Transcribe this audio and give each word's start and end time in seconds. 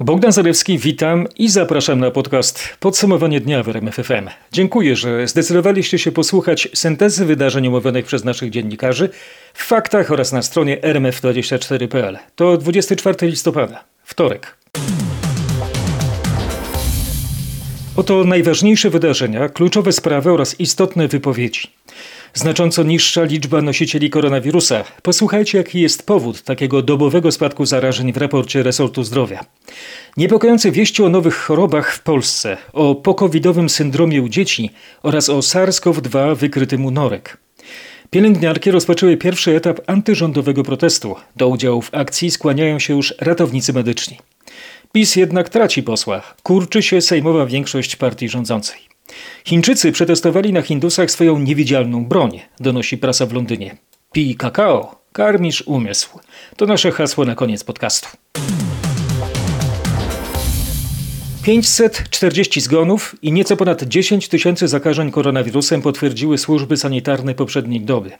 Bogdan 0.00 0.32
Zalewski, 0.32 0.78
witam 0.78 1.26
i 1.38 1.48
zapraszam 1.48 2.00
na 2.00 2.10
podcast 2.10 2.76
Podsumowanie 2.80 3.40
dnia 3.40 3.62
w 3.62 3.68
RMFFM. 3.68 4.28
Dziękuję, 4.52 4.96
że 4.96 5.28
zdecydowaliście 5.28 5.98
się 5.98 6.12
posłuchać 6.12 6.68
syntezy 6.74 7.24
wydarzeń 7.24 7.66
omówionych 7.66 8.04
przez 8.06 8.24
naszych 8.24 8.50
dziennikarzy 8.50 9.08
w 9.54 9.64
faktach 9.64 10.10
oraz 10.10 10.32
na 10.32 10.42
stronie 10.42 10.76
rmf24.pl. 10.80 12.18
To 12.36 12.56
24 12.56 13.26
listopada, 13.26 13.84
wtorek. 14.04 14.56
Oto 17.96 18.24
najważniejsze 18.24 18.90
wydarzenia, 18.90 19.48
kluczowe 19.48 19.92
sprawy 19.92 20.32
oraz 20.32 20.60
istotne 20.60 21.08
wypowiedzi. 21.08 21.77
Znacząco 22.34 22.82
niższa 22.82 23.24
liczba 23.24 23.62
nosicieli 23.62 24.10
koronawirusa. 24.10 24.84
Posłuchajcie, 25.02 25.58
jaki 25.58 25.80
jest 25.80 26.06
powód 26.06 26.42
takiego 26.42 26.82
dobowego 26.82 27.32
spadku 27.32 27.66
zarażeń 27.66 28.12
w 28.12 28.16
raporcie 28.16 28.62
resortu 28.62 29.04
zdrowia. 29.04 29.44
Niepokojące 30.16 30.70
wieści 30.70 31.02
o 31.02 31.08
nowych 31.08 31.36
chorobach 31.36 31.94
w 31.94 32.02
Polsce, 32.02 32.56
o 32.72 32.94
pokowidowym 32.94 33.68
syndromie 33.68 34.22
u 34.22 34.28
dzieci 34.28 34.70
oraz 35.02 35.28
o 35.28 35.38
SARS-CoV-2 35.38 36.36
wykrytym 36.36 36.86
u 36.86 36.90
norek. 36.90 37.36
Pielęgniarki 38.10 38.70
rozpoczęły 38.70 39.16
pierwszy 39.16 39.56
etap 39.56 39.80
antyrządowego 39.86 40.62
protestu. 40.62 41.16
Do 41.36 41.48
udziału 41.48 41.82
w 41.82 41.94
akcji 41.94 42.30
skłaniają 42.30 42.78
się 42.78 42.94
już 42.94 43.14
ratownicy 43.20 43.72
medyczni. 43.72 44.18
PiS 44.92 45.16
jednak 45.16 45.48
traci 45.48 45.82
posła. 45.82 46.22
Kurczy 46.42 46.82
się 46.82 47.00
sejmowa 47.00 47.46
większość 47.46 47.96
partii 47.96 48.28
rządzącej. 48.28 48.80
Chińczycy 49.44 49.92
przetestowali 49.92 50.52
na 50.52 50.62
Hindusach 50.62 51.10
swoją 51.10 51.38
niewidzialną 51.38 52.04
broń, 52.04 52.40
donosi 52.60 52.98
prasa 52.98 53.26
w 53.26 53.32
Londynie. 53.32 53.76
Pij 54.12 54.34
kakao, 54.34 55.02
karmisz 55.12 55.62
umysł. 55.66 56.18
To 56.56 56.66
nasze 56.66 56.90
hasło 56.90 57.24
na 57.24 57.34
koniec 57.34 57.64
podcastu. 57.64 58.08
540 61.48 62.60
zgonów 62.60 63.16
i 63.22 63.32
nieco 63.32 63.56
ponad 63.56 63.82
10 63.82 64.28
tysięcy 64.28 64.68
zakażeń 64.68 65.10
koronawirusem 65.10 65.82
potwierdziły 65.82 66.38
służby 66.38 66.76
sanitarne 66.76 67.34
poprzedniej 67.34 67.80
doby. 67.80 68.10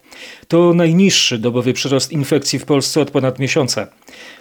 To 0.49 0.75
najniższy 0.75 1.39
dobowy 1.39 1.73
przyrost 1.73 2.13
infekcji 2.13 2.59
w 2.59 2.65
Polsce 2.65 3.01
od 3.01 3.11
ponad 3.11 3.39
miesiąca. 3.39 3.87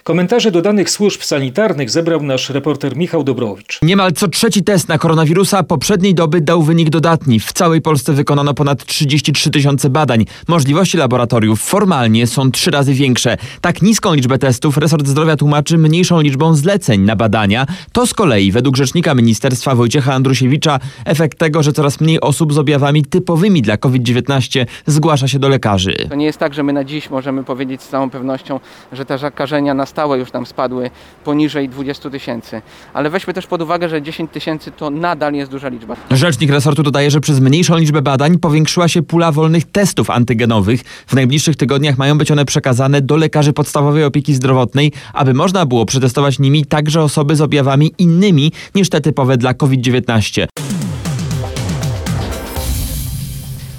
Komentarze 0.04 0.50
do 0.50 0.62
danych 0.62 0.90
służb 0.90 1.22
sanitarnych 1.22 1.90
zebrał 1.90 2.22
nasz 2.22 2.50
reporter 2.50 2.96
Michał 2.96 3.24
Dobrowicz. 3.24 3.78
Niemal 3.82 4.12
co 4.12 4.28
trzeci 4.28 4.62
test 4.62 4.88
na 4.88 4.98
koronawirusa 4.98 5.62
poprzedniej 5.62 6.14
doby 6.14 6.40
dał 6.40 6.62
wynik 6.62 6.90
dodatni. 6.90 7.40
W 7.40 7.52
całej 7.52 7.80
Polsce 7.80 8.12
wykonano 8.12 8.54
ponad 8.54 8.84
33 8.84 9.50
tysiące 9.50 9.90
badań. 9.90 10.24
Możliwości 10.48 10.96
laboratoriów 10.96 11.60
formalnie 11.60 12.26
są 12.26 12.50
trzy 12.50 12.70
razy 12.70 12.94
większe. 12.94 13.36
Tak 13.60 13.82
niską 13.82 14.14
liczbę 14.14 14.38
testów 14.38 14.76
resort 14.76 15.06
zdrowia 15.06 15.36
tłumaczy 15.36 15.78
mniejszą 15.78 16.20
liczbą 16.20 16.54
zleceń 16.54 17.00
na 17.00 17.16
badania. 17.16 17.66
To 17.92 18.06
z 18.06 18.14
kolei 18.14 18.52
według 18.52 18.77
rzecznika 18.78 19.14
ministerstwa 19.14 19.74
Wojciecha 19.74 20.14
Andrusiewicza 20.14 20.78
efekt 21.04 21.38
tego, 21.38 21.62
że 21.62 21.72
coraz 21.72 22.00
mniej 22.00 22.20
osób 22.20 22.52
z 22.52 22.58
objawami 22.58 23.04
typowymi 23.04 23.62
dla 23.62 23.76
COVID-19 23.76 24.66
zgłasza 24.86 25.28
się 25.28 25.38
do 25.38 25.48
lekarzy. 25.48 25.94
To 26.08 26.14
nie 26.14 26.26
jest 26.26 26.38
tak, 26.38 26.54
że 26.54 26.62
my 26.62 26.72
na 26.72 26.84
dziś 26.84 27.10
możemy 27.10 27.44
powiedzieć 27.44 27.82
z 27.82 27.88
całą 27.88 28.10
pewnością, 28.10 28.60
że 28.92 29.04
te 29.04 29.18
zakażenia 29.18 29.74
na 29.74 29.86
stałe 29.86 30.18
już 30.18 30.30
tam 30.30 30.46
spadły 30.46 30.90
poniżej 31.24 31.68
20 31.68 32.10
tysięcy. 32.10 32.62
Ale 32.94 33.10
weźmy 33.10 33.34
też 33.34 33.46
pod 33.46 33.62
uwagę, 33.62 33.88
że 33.88 34.02
10 34.02 34.30
tysięcy 34.30 34.70
to 34.70 34.90
nadal 34.90 35.34
jest 35.34 35.50
duża 35.50 35.68
liczba. 35.68 35.96
Rzecznik 36.10 36.50
resortu 36.50 36.82
dodaje, 36.82 37.10
że 37.10 37.20
przez 37.20 37.40
mniejszą 37.40 37.76
liczbę 37.76 38.02
badań 38.02 38.38
powiększyła 38.38 38.88
się 38.88 39.02
pula 39.02 39.32
wolnych 39.32 39.64
testów 39.64 40.10
antygenowych. 40.10 40.82
W 41.06 41.14
najbliższych 41.14 41.56
tygodniach 41.56 41.98
mają 41.98 42.18
być 42.18 42.30
one 42.30 42.44
przekazane 42.44 43.00
do 43.00 43.16
lekarzy 43.16 43.52
podstawowej 43.52 44.04
opieki 44.04 44.34
zdrowotnej, 44.34 44.92
aby 45.12 45.34
można 45.34 45.66
było 45.66 45.86
przetestować 45.86 46.38
nimi 46.38 46.66
także 46.66 47.02
osoby 47.02 47.36
z 47.36 47.40
objawami 47.40 47.92
innymi 47.98 48.52
niż 48.74 48.88
te 48.88 49.00
typowe 49.00 49.36
dla 49.36 49.54
COVID-19. 49.54 50.46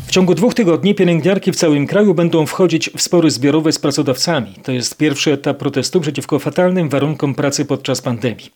W 0.07 0.11
ciągu 0.11 0.35
dwóch 0.35 0.53
tygodni 0.53 0.95
pielęgniarki 0.95 1.51
w 1.51 1.55
całym 1.55 1.87
kraju 1.87 2.13
będą 2.13 2.45
wchodzić 2.45 2.89
w 2.89 3.01
spory 3.01 3.31
zbiorowe 3.31 3.71
z 3.71 3.79
pracodawcami. 3.79 4.53
To 4.63 4.71
jest 4.71 4.97
pierwszy 4.97 5.33
etap 5.33 5.57
protestu 5.57 6.01
przeciwko 6.01 6.39
fatalnym 6.39 6.89
warunkom 6.89 7.35
pracy 7.35 7.65
podczas 7.65 8.01
pandemii. 8.01 8.51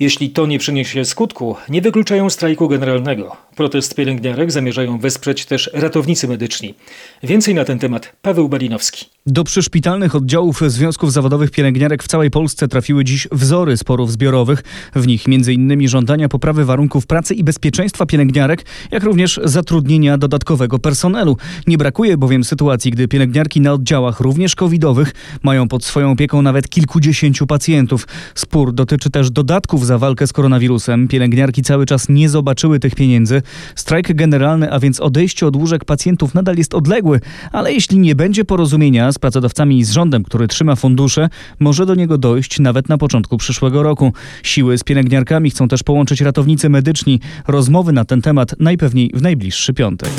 Jeśli 0.00 0.30
to 0.30 0.46
nie 0.46 0.58
przyniesie 0.58 1.04
skutku, 1.04 1.56
nie 1.68 1.82
wykluczają 1.82 2.30
strajku 2.30 2.68
generalnego. 2.68 3.36
Protest 3.56 3.94
pielęgniarek 3.94 4.52
zamierzają 4.52 4.98
wesprzeć 4.98 5.46
też 5.46 5.70
ratownicy 5.72 6.28
medyczni. 6.28 6.74
Więcej 7.22 7.54
na 7.54 7.64
ten 7.64 7.78
temat 7.78 8.12
Paweł 8.22 8.48
Balinowski. 8.48 9.06
Do 9.26 9.44
przyszpitalnych 9.44 10.14
oddziałów 10.14 10.60
związków 10.66 11.12
zawodowych 11.12 11.50
pielęgniarek 11.50 12.02
w 12.02 12.08
całej 12.08 12.30
Polsce 12.30 12.68
trafiły 12.68 13.04
dziś 13.04 13.28
wzory 13.32 13.76
sporów 13.76 14.12
zbiorowych. 14.12 14.62
W 14.94 15.06
nich 15.06 15.24
m.in. 15.28 15.88
żądania 15.88 16.28
poprawy 16.28 16.64
warunków 16.64 17.06
pracy 17.06 17.34
i 17.34 17.44
bezpieczeństwa 17.44 18.06
pielęgniarek, 18.06 18.64
jak 18.90 19.02
również 19.02 19.40
zatrudnienia 19.44 20.18
dodatkowego 20.18 20.78
personelu. 20.78 21.36
Nie 21.66 21.78
brakuje 21.78 22.16
bowiem 22.16 22.44
sytuacji, 22.44 22.90
gdy 22.90 23.08
pielęgniarki 23.08 23.60
na 23.60 23.72
oddziałach 23.72 24.20
również 24.20 24.54
covidowych 24.54 25.12
mają 25.42 25.68
pod 25.68 25.84
swoją 25.84 26.10
opieką 26.10 26.42
nawet 26.42 26.68
kilkudziesięciu 26.68 27.46
pacjentów. 27.46 28.08
Spór 28.34 28.72
dotyczy 28.72 29.10
też 29.10 29.30
dodatków 29.30 29.83
za 29.84 29.98
walkę 29.98 30.26
z 30.26 30.32
koronawirusem. 30.32 31.08
Pielęgniarki 31.08 31.62
cały 31.62 31.86
czas 31.86 32.08
nie 32.08 32.28
zobaczyły 32.28 32.80
tych 32.80 32.94
pieniędzy. 32.94 33.42
Strajk 33.74 34.14
generalny, 34.14 34.72
a 34.72 34.78
więc 34.78 35.00
odejście 35.00 35.46
od 35.46 35.56
łóżek 35.56 35.84
pacjentów 35.84 36.34
nadal 36.34 36.56
jest 36.56 36.74
odległy, 36.74 37.20
ale 37.52 37.72
jeśli 37.72 37.98
nie 37.98 38.14
będzie 38.14 38.44
porozumienia 38.44 39.12
z 39.12 39.18
pracodawcami 39.18 39.78
i 39.78 39.84
z 39.84 39.90
rządem, 39.90 40.24
który 40.24 40.48
trzyma 40.48 40.76
fundusze, 40.76 41.28
może 41.58 41.86
do 41.86 41.94
niego 41.94 42.18
dojść 42.18 42.60
nawet 42.60 42.88
na 42.88 42.98
początku 42.98 43.36
przyszłego 43.36 43.82
roku. 43.82 44.12
Siły 44.42 44.78
z 44.78 44.84
pielęgniarkami 44.84 45.50
chcą 45.50 45.68
też 45.68 45.82
połączyć 45.82 46.20
ratownicy 46.20 46.68
medyczni. 46.68 47.20
Rozmowy 47.46 47.92
na 47.92 48.04
ten 48.04 48.22
temat 48.22 48.54
najpewniej 48.60 49.10
w 49.14 49.22
najbliższy 49.22 49.74
piątek. 49.74 50.10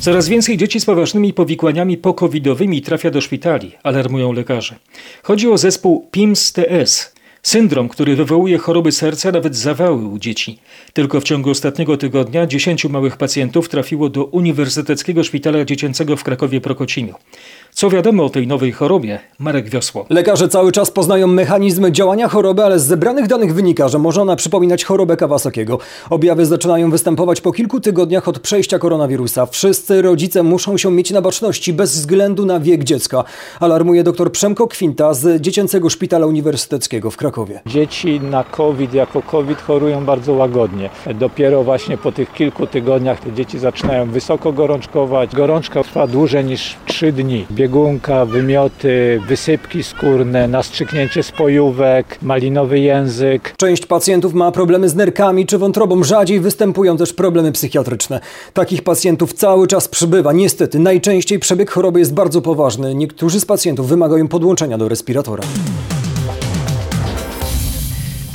Coraz 0.00 0.28
więcej 0.28 0.56
dzieci 0.56 0.80
z 0.80 0.84
poważnymi 0.84 1.32
powikłaniami 1.32 1.96
pokowidowymi 1.96 2.82
trafia 2.82 3.10
do 3.10 3.20
szpitali, 3.20 3.72
alarmują 3.82 4.32
lekarze. 4.32 4.74
Chodzi 5.22 5.48
o 5.48 5.58
zespół 5.58 6.08
PIMS-TS, 6.10 7.12
Syndrom, 7.42 7.88
który 7.88 8.16
wywołuje 8.16 8.58
choroby 8.58 8.92
serca, 8.92 9.32
nawet 9.32 9.56
zawały 9.56 10.06
u 10.06 10.18
dzieci. 10.18 10.58
Tylko 10.92 11.20
w 11.20 11.24
ciągu 11.24 11.50
ostatniego 11.50 11.96
tygodnia 11.96 12.46
10 12.46 12.84
małych 12.84 13.16
pacjentów 13.16 13.68
trafiło 13.68 14.08
do 14.08 14.24
Uniwersyteckiego 14.24 15.24
Szpitala 15.24 15.64
Dziecięcego 15.64 16.16
w 16.16 16.24
Krakowie 16.24 16.60
Prokocimiu. 16.60 17.14
Co 17.78 17.90
wiadomo 17.90 18.24
o 18.24 18.28
tej 18.28 18.46
nowej 18.46 18.72
chorobie? 18.72 19.18
Marek 19.38 19.68
Wiosło. 19.68 20.06
Lekarze 20.10 20.48
cały 20.48 20.72
czas 20.72 20.90
poznają 20.90 21.26
mechanizmy 21.26 21.92
działania 21.92 22.28
choroby, 22.28 22.64
ale 22.64 22.78
z 22.78 22.86
zebranych 22.86 23.26
danych 23.26 23.54
wynika, 23.54 23.88
że 23.88 23.98
może 23.98 24.22
ona 24.22 24.36
przypominać 24.36 24.84
chorobę 24.84 25.16
Kawasakiego. 25.16 25.78
Objawy 26.10 26.46
zaczynają 26.46 26.90
występować 26.90 27.40
po 27.40 27.52
kilku 27.52 27.80
tygodniach 27.80 28.28
od 28.28 28.38
przejścia 28.38 28.78
koronawirusa. 28.78 29.46
Wszyscy 29.46 30.02
rodzice 30.02 30.42
muszą 30.42 30.76
się 30.76 30.90
mieć 30.90 31.10
na 31.10 31.22
baczności 31.22 31.72
bez 31.72 31.92
względu 31.92 32.46
na 32.46 32.60
wiek 32.60 32.84
dziecka, 32.84 33.24
alarmuje 33.60 34.04
dr 34.04 34.32
Przemko 34.32 34.66
Kwinta 34.66 35.14
z 35.14 35.42
Dziecięcego 35.42 35.90
Szpitala 35.90 36.26
Uniwersyteckiego 36.26 37.10
w 37.10 37.16
Krakowie. 37.16 37.60
Dzieci 37.66 38.20
na 38.20 38.44
COVID 38.44 38.94
jako 38.94 39.22
COVID 39.22 39.60
chorują 39.60 40.04
bardzo 40.04 40.32
łagodnie. 40.32 40.90
Dopiero 41.14 41.64
właśnie 41.64 41.98
po 41.98 42.12
tych 42.12 42.32
kilku 42.32 42.66
tygodniach 42.66 43.20
te 43.20 43.32
dzieci 43.32 43.58
zaczynają 43.58 44.10
wysoko 44.10 44.52
gorączkować. 44.52 45.34
Gorączka 45.34 45.82
trwa 45.82 46.06
dłużej 46.06 46.44
niż 46.44 46.76
3 46.86 47.12
dni 47.12 47.46
biegunka, 47.68 48.24
wymioty, 48.24 49.20
wysypki 49.28 49.82
skórne, 49.82 50.48
nastrzyknięcie 50.48 51.22
spojówek, 51.22 52.18
malinowy 52.22 52.78
język. 52.78 53.54
Część 53.56 53.86
pacjentów 53.86 54.34
ma 54.34 54.52
problemy 54.52 54.88
z 54.88 54.94
nerkami 54.94 55.46
czy 55.46 55.58
wątrobą, 55.58 56.04
rzadziej 56.04 56.40
występują 56.40 56.96
też 56.96 57.12
problemy 57.12 57.52
psychiatryczne. 57.52 58.20
Takich 58.54 58.82
pacjentów 58.82 59.32
cały 59.32 59.66
czas 59.66 59.88
przybywa. 59.88 60.32
Niestety, 60.32 60.78
najczęściej 60.78 61.38
przebieg 61.38 61.70
choroby 61.70 61.98
jest 61.98 62.14
bardzo 62.14 62.42
poważny. 62.42 62.94
Niektórzy 62.94 63.40
z 63.40 63.44
pacjentów 63.44 63.88
wymagają 63.88 64.28
podłączenia 64.28 64.78
do 64.78 64.88
respiratora. 64.88 65.44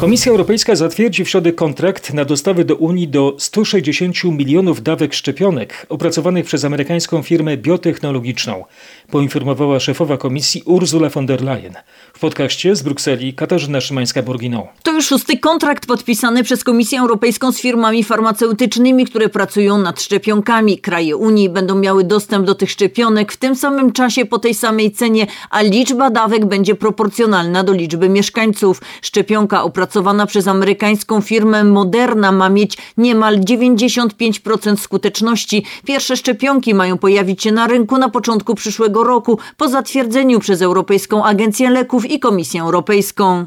Komisja 0.03 0.31
Europejska 0.31 0.75
zatwierdzi 0.75 1.25
w 1.25 1.29
środę 1.29 1.53
kontrakt 1.53 2.13
na 2.13 2.25
dostawy 2.25 2.65
do 2.65 2.75
Unii 2.75 3.07
do 3.07 3.35
160 3.39 4.23
milionów 4.23 4.83
dawek 4.83 5.13
szczepionek 5.13 5.85
opracowanych 5.89 6.45
przez 6.45 6.65
amerykańską 6.65 7.21
firmę 7.21 7.57
biotechnologiczną, 7.57 8.65
poinformowała 9.11 9.79
szefowa 9.79 10.17
komisji 10.17 10.61
Ursula 10.65 11.09
von 11.09 11.25
der 11.25 11.43
Leyen. 11.43 11.73
W 12.13 12.19
podcaście 12.19 12.75
z 12.75 12.81
Brukseli 12.81 13.33
Katarzyna 13.33 13.79
Szymańska-Borginą. 13.79 14.67
To 14.83 14.91
już 14.91 15.05
szósty 15.05 15.37
kontrakt 15.37 15.85
podpisany 15.85 16.43
przez 16.43 16.63
Komisję 16.63 16.99
Europejską 16.99 17.51
z 17.51 17.61
firmami 17.61 18.03
farmaceutycznymi, 18.03 19.05
które 19.05 19.29
pracują 19.29 19.77
nad 19.77 20.01
szczepionkami. 20.01 20.77
Kraje 20.77 21.17
Unii 21.17 21.49
będą 21.49 21.75
miały 21.75 22.03
dostęp 22.03 22.45
do 22.45 22.55
tych 22.55 22.71
szczepionek 22.71 23.31
w 23.31 23.37
tym 23.37 23.55
samym 23.55 23.91
czasie 23.91 24.25
po 24.25 24.39
tej 24.39 24.53
samej 24.53 24.91
cenie, 24.91 25.27
a 25.49 25.61
liczba 25.61 26.09
dawek 26.09 26.45
będzie 26.45 26.75
proporcjonalna 26.75 27.63
do 27.63 27.73
liczby 27.73 28.09
mieszkańców. 28.09 28.81
Szczepionka 29.01 29.63
opracowana 29.63 29.92
opracowana 29.93 30.25
przez 30.25 30.47
amerykańską 30.47 31.21
firmę 31.21 31.63
Moderna 31.63 32.31
ma 32.31 32.49
mieć 32.49 32.77
niemal 32.97 33.39
95% 33.39 34.77
skuteczności. 34.77 35.65
Pierwsze 35.85 36.17
szczepionki 36.17 36.73
mają 36.73 36.97
pojawić 36.97 37.43
się 37.43 37.51
na 37.51 37.67
rynku 37.67 37.97
na 37.97 38.09
początku 38.09 38.55
przyszłego 38.55 39.03
roku 39.03 39.39
po 39.57 39.67
zatwierdzeniu 39.67 40.39
przez 40.39 40.61
Europejską 40.61 41.23
Agencję 41.23 41.69
Leków 41.69 42.05
i 42.05 42.19
Komisję 42.19 42.61
Europejską. 42.61 43.45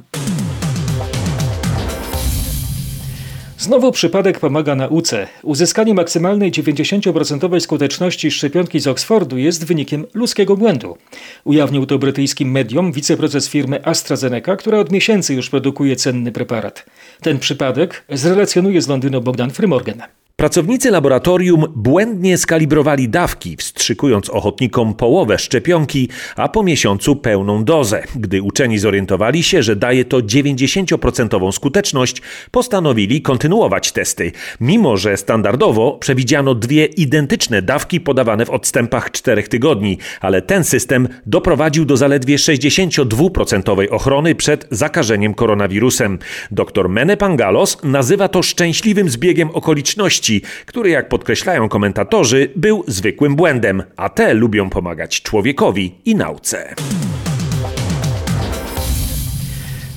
Znowu 3.59 3.93
przypadek 3.93 4.41
pomaga 4.41 4.75
nauce. 4.75 5.27
Uzyskanie 5.43 5.95
maksymalnej 5.95 6.53
90% 6.53 7.61
skuteczności 7.61 8.31
szczepionki 8.31 8.81
z 8.81 8.87
Oxfordu 8.87 9.39
jest 9.39 9.67
wynikiem 9.67 10.07
ludzkiego 10.15 10.57
błędu. 10.57 10.97
Ujawnił 11.45 11.87
to 11.87 11.99
brytyjskim 11.99 12.51
mediom 12.51 12.93
wiceprezes 12.93 13.49
firmy 13.49 13.85
AstraZeneca, 13.85 14.57
która 14.57 14.79
od 14.79 14.93
miesięcy 14.93 15.35
już 15.35 15.51
produkuje 15.51 15.97
cenny 15.97 16.33
preparat. 16.33 16.87
Ten 17.21 17.39
przypadek 17.39 18.05
zrelacjonuje 18.11 18.83
z 18.83 18.89
Londynu 18.89 19.21
Bogdan 19.21 19.51
Frymorgan. 19.51 20.03
Pracownicy 20.41 20.91
laboratorium 20.91 21.65
błędnie 21.77 22.39
skalibrowali 22.39 23.09
dawki, 23.09 23.57
wstrzykując 23.57 24.31
ochotnikom 24.31 24.95
połowę 24.95 25.39
szczepionki, 25.39 26.09
a 26.37 26.49
po 26.49 26.63
miesiącu 26.63 27.17
pełną 27.17 27.65
dozę. 27.65 28.03
Gdy 28.17 28.43
uczeni 28.43 28.79
zorientowali 28.79 29.43
się, 29.43 29.63
że 29.63 29.77
daje 29.77 30.05
to 30.05 30.19
90% 30.19 31.53
skuteczność, 31.53 32.23
postanowili 32.51 33.23
kontynuować 33.23 33.93
testy, 33.93 34.33
mimo 34.61 34.97
że 34.97 35.17
standardowo 35.17 35.93
przewidziano 35.93 36.55
dwie 36.55 36.85
identyczne 36.85 37.63
dawki 37.63 38.01
podawane 38.01 38.47
w 38.47 38.51
odstępach 38.51 39.11
czterech 39.11 39.49
tygodni, 39.49 39.99
ale 40.21 40.43
ten 40.43 40.65
system 40.65 41.09
doprowadził 41.27 41.85
do 41.85 41.97
zaledwie 41.97 42.37
62% 42.37 43.87
ochrony 43.91 44.35
przed 44.35 44.67
zakażeniem 44.71 45.35
koronawirusem. 45.35 46.19
Dr 46.51 46.89
Mene 46.89 47.17
Pangalos 47.17 47.79
nazywa 47.83 48.29
to 48.29 48.43
szczęśliwym 48.43 49.11
zbiegiem 49.11 49.51
okoliczności, 49.51 50.26
który, 50.67 50.91
jak 50.91 51.09
podkreślają 51.09 51.69
komentatorzy, 51.69 52.51
był 52.57 52.85
zwykłym 52.87 53.37
błędem, 53.37 53.83
a 53.97 54.09
te 54.09 54.35
lubią 54.35 54.71
pomagać 54.71 55.23
człowiekowi 55.23 55.95
i 56.05 56.15
nauce. 56.15 56.75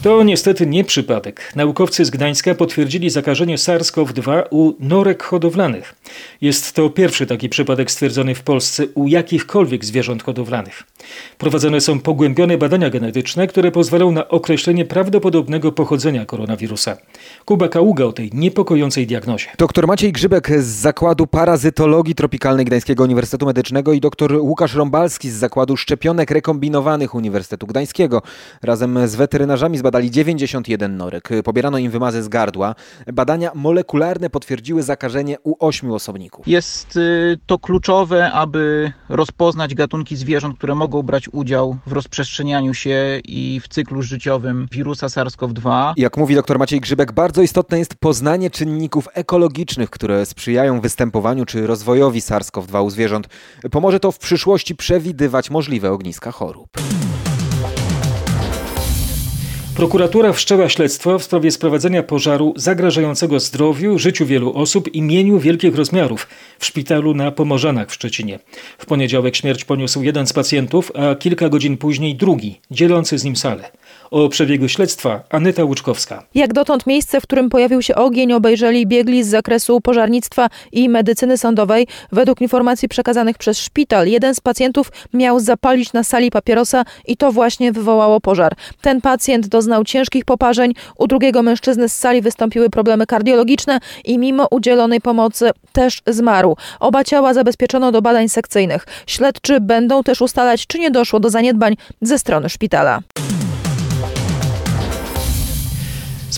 To 0.04 0.24
niestety 0.24 0.68
nie 0.68 0.84
przypadek. 0.84 1.54
Naukowcy 1.56 2.06
z 2.06 2.10
Gdańska 2.10 2.56
potwierdzili 2.56 3.10
zakażenie 3.10 3.58
SARS-CoV-2 3.58 4.44
u 4.50 4.74
norek 4.80 5.24
hodowlanych. 5.24 5.96
Jest 6.42 6.74
to 6.74 6.90
pierwszy 6.90 7.26
taki 7.26 7.50
przypadek 7.50 7.92
stwierdzony 7.92 8.36
w 8.36 8.44
Polsce 8.44 8.84
u 8.96 9.08
jakichkolwiek 9.08 9.86
zwierząt 9.86 10.24
hodowlanych. 10.24 10.84
Prowadzone 11.38 11.82
są 11.82 12.00
pogłębione 12.00 12.58
badania 12.58 12.90
genetyczne, 12.90 13.48
które 13.48 13.72
pozwolą 13.72 14.12
na 14.12 14.28
określenie 14.28 14.86
prawdopodobnego 14.86 15.72
pochodzenia 15.72 16.26
koronawirusa. 16.26 16.98
Kuba 17.46 17.68
Kaługa 17.68 18.06
o 18.06 18.14
tej 18.14 18.30
niepokojącej 18.34 19.08
diagnozie. 19.08 19.48
Dr 19.58 19.88
Maciej 19.88 20.12
Grzybek 20.12 20.62
z 20.62 20.68
Zakładu 20.68 21.28
Parazytologii 21.28 22.16
Tropikalnej 22.16 22.66
Gdańskiego 22.66 23.04
Uniwersytetu 23.04 23.46
Medycznego 23.46 23.94
i 23.94 24.00
dr 24.00 24.36
Łukasz 24.36 24.76
Rąbalski 24.76 25.30
z 25.30 25.36
Zakładu 25.36 25.78
Szczepionek 25.78 26.32
Rekombinowanych 26.32 27.16
Uniwersytetu 27.16 27.68
Gdańskiego 27.68 28.22
razem 28.62 29.08
z 29.08 29.16
weterynarzami 29.16 29.78
zbadali 29.90 30.12
91 30.12 30.98
norek. 30.98 31.30
Pobierano 31.44 31.78
im 31.78 31.92
wymazy 31.92 32.24
z 32.24 32.28
gardła. 32.28 32.76
Badania 33.14 33.52
molekularne 33.56 34.30
potwierdziły 34.30 34.84
zakażenie 34.84 35.38
u 35.44 35.56
8 35.60 35.92
osobników. 35.92 36.48
Jest 36.48 36.98
y, 36.98 37.38
to 37.46 37.60
kluczowe, 37.60 38.32
aby 38.32 38.92
rozpoznać 39.10 39.76
gatunki 39.76 40.16
zwierząt, 40.16 40.58
które 40.58 40.76
mogą 40.76 41.04
brać 41.04 41.30
udział 41.34 41.78
w 41.88 41.92
rozprzestrzenianiu 41.92 42.74
się 42.74 43.20
i 43.26 43.62
w 43.64 43.68
cyklu 43.68 44.02
życiowym 44.02 44.68
wirusa 44.72 45.08
SARS-CoV-2. 45.08 45.94
Jak 45.98 46.18
mówi 46.18 46.36
dr 46.36 46.60
Maciej 46.60 46.82
Grzybek, 46.82 47.12
bardzo 47.12 47.42
istotne 47.42 47.80
jest 47.80 47.96
poznanie 47.96 48.50
czynników 48.50 49.08
ekologicznych, 49.14 49.90
które 49.90 50.26
sprzyjają 50.26 50.82
występowaniu 50.82 51.46
czy 51.46 51.68
rozwojowi 51.68 52.20
SARS-CoV-2 52.20 52.84
u 52.86 52.90
zwierząt. 52.90 53.28
Pomoże 53.72 54.00
to 54.00 54.12
w 54.12 54.20
przyszłości 54.20 54.76
przewidywać 54.76 55.50
możliwe 55.50 55.92
ogniska 55.92 56.32
chorób. 56.32 56.70
Prokuratura 59.80 60.34
wszczęła 60.34 60.70
śledztwo 60.70 61.20
w 61.20 61.24
sprawie 61.24 61.52
sprowadzenia 61.52 62.04
pożaru 62.04 62.54
zagrażającego 62.56 63.40
zdrowiu, 63.40 64.00
życiu 64.00 64.26
wielu 64.26 64.54
osób 64.54 64.94
i 64.94 65.02
mieniu 65.02 65.40
wielkich 65.40 65.76
rozmiarów 65.76 66.28
w 66.60 66.66
szpitalu 66.66 67.14
na 67.14 67.32
Pomorzanach 67.32 67.90
w 67.90 67.94
Szczecinie. 67.94 68.40
W 68.78 68.86
poniedziałek 68.86 69.36
śmierć 69.36 69.66
poniósł 69.66 70.04
jeden 70.04 70.28
z 70.28 70.34
pacjentów, 70.34 70.92
a 70.96 71.16
kilka 71.16 71.50
godzin 71.50 71.78
później 71.78 72.16
drugi, 72.16 72.60
dzielący 72.72 73.18
z 73.18 73.24
nim 73.24 73.36
salę. 73.36 73.72
O 74.12 74.30
przebiegu 74.30 74.68
śledztwa 74.68 75.22
Aneta 75.30 75.64
Łuczkowska. 75.64 76.24
Jak 76.36 76.54
dotąd 76.54 76.88
miejsce, 76.88 77.22
w 77.22 77.24
którym 77.24 77.50
pojawił 77.50 77.82
się 77.82 77.96
ogień, 77.96 78.34
obejrzeli 78.34 78.88
biegli 78.88 79.24
z 79.24 79.28
zakresu 79.28 79.82
pożarnictwa 79.82 80.48
i 80.72 80.90
medycyny 80.90 81.38
sądowej. 81.38 81.88
Według 82.12 82.42
informacji 82.42 82.90
przekazanych 82.90 83.38
przez 83.38 83.58
szpital, 83.58 84.08
jeden 84.08 84.36
z 84.36 84.40
pacjentów 84.40 84.92
miał 85.14 85.40
zapalić 85.40 85.94
na 85.94 86.04
sali 86.04 86.32
papierosa 86.32 86.84
i 87.08 87.18
to 87.18 87.32
właśnie 87.32 87.72
wywołało 87.72 88.22
pożar. 88.22 88.56
Ten 88.82 89.02
pacjent 89.02 89.48
doznał 89.48 89.84
ciężkich 89.84 90.26
poparzeń, 90.26 90.74
u 90.98 91.08
drugiego 91.08 91.44
mężczyzny 91.44 91.90
z 91.90 91.96
sali 91.96 92.22
wystąpiły 92.22 92.70
problemy 92.70 93.06
kardiologiczne 93.06 93.80
i 94.06 94.18
mimo 94.18 94.48
udzielonej 94.52 95.02
pomocy 95.02 95.50
też 95.74 96.02
zmarł. 96.08 96.56
Oba 96.80 97.04
ciała 97.04 97.34
zabezpieczono 97.34 97.92
do 97.92 98.02
badań 98.02 98.30
sekcyjnych. 98.30 98.86
Śledczy 99.08 99.62
będą 99.62 100.04
też 100.04 100.22
ustalać, 100.22 100.68
czy 100.68 100.80
nie 100.80 100.92
doszło 100.92 101.20
do 101.20 101.30
zaniedbań 101.30 101.76
ze 102.02 102.20
strony 102.20 102.50
szpitala. 102.50 103.00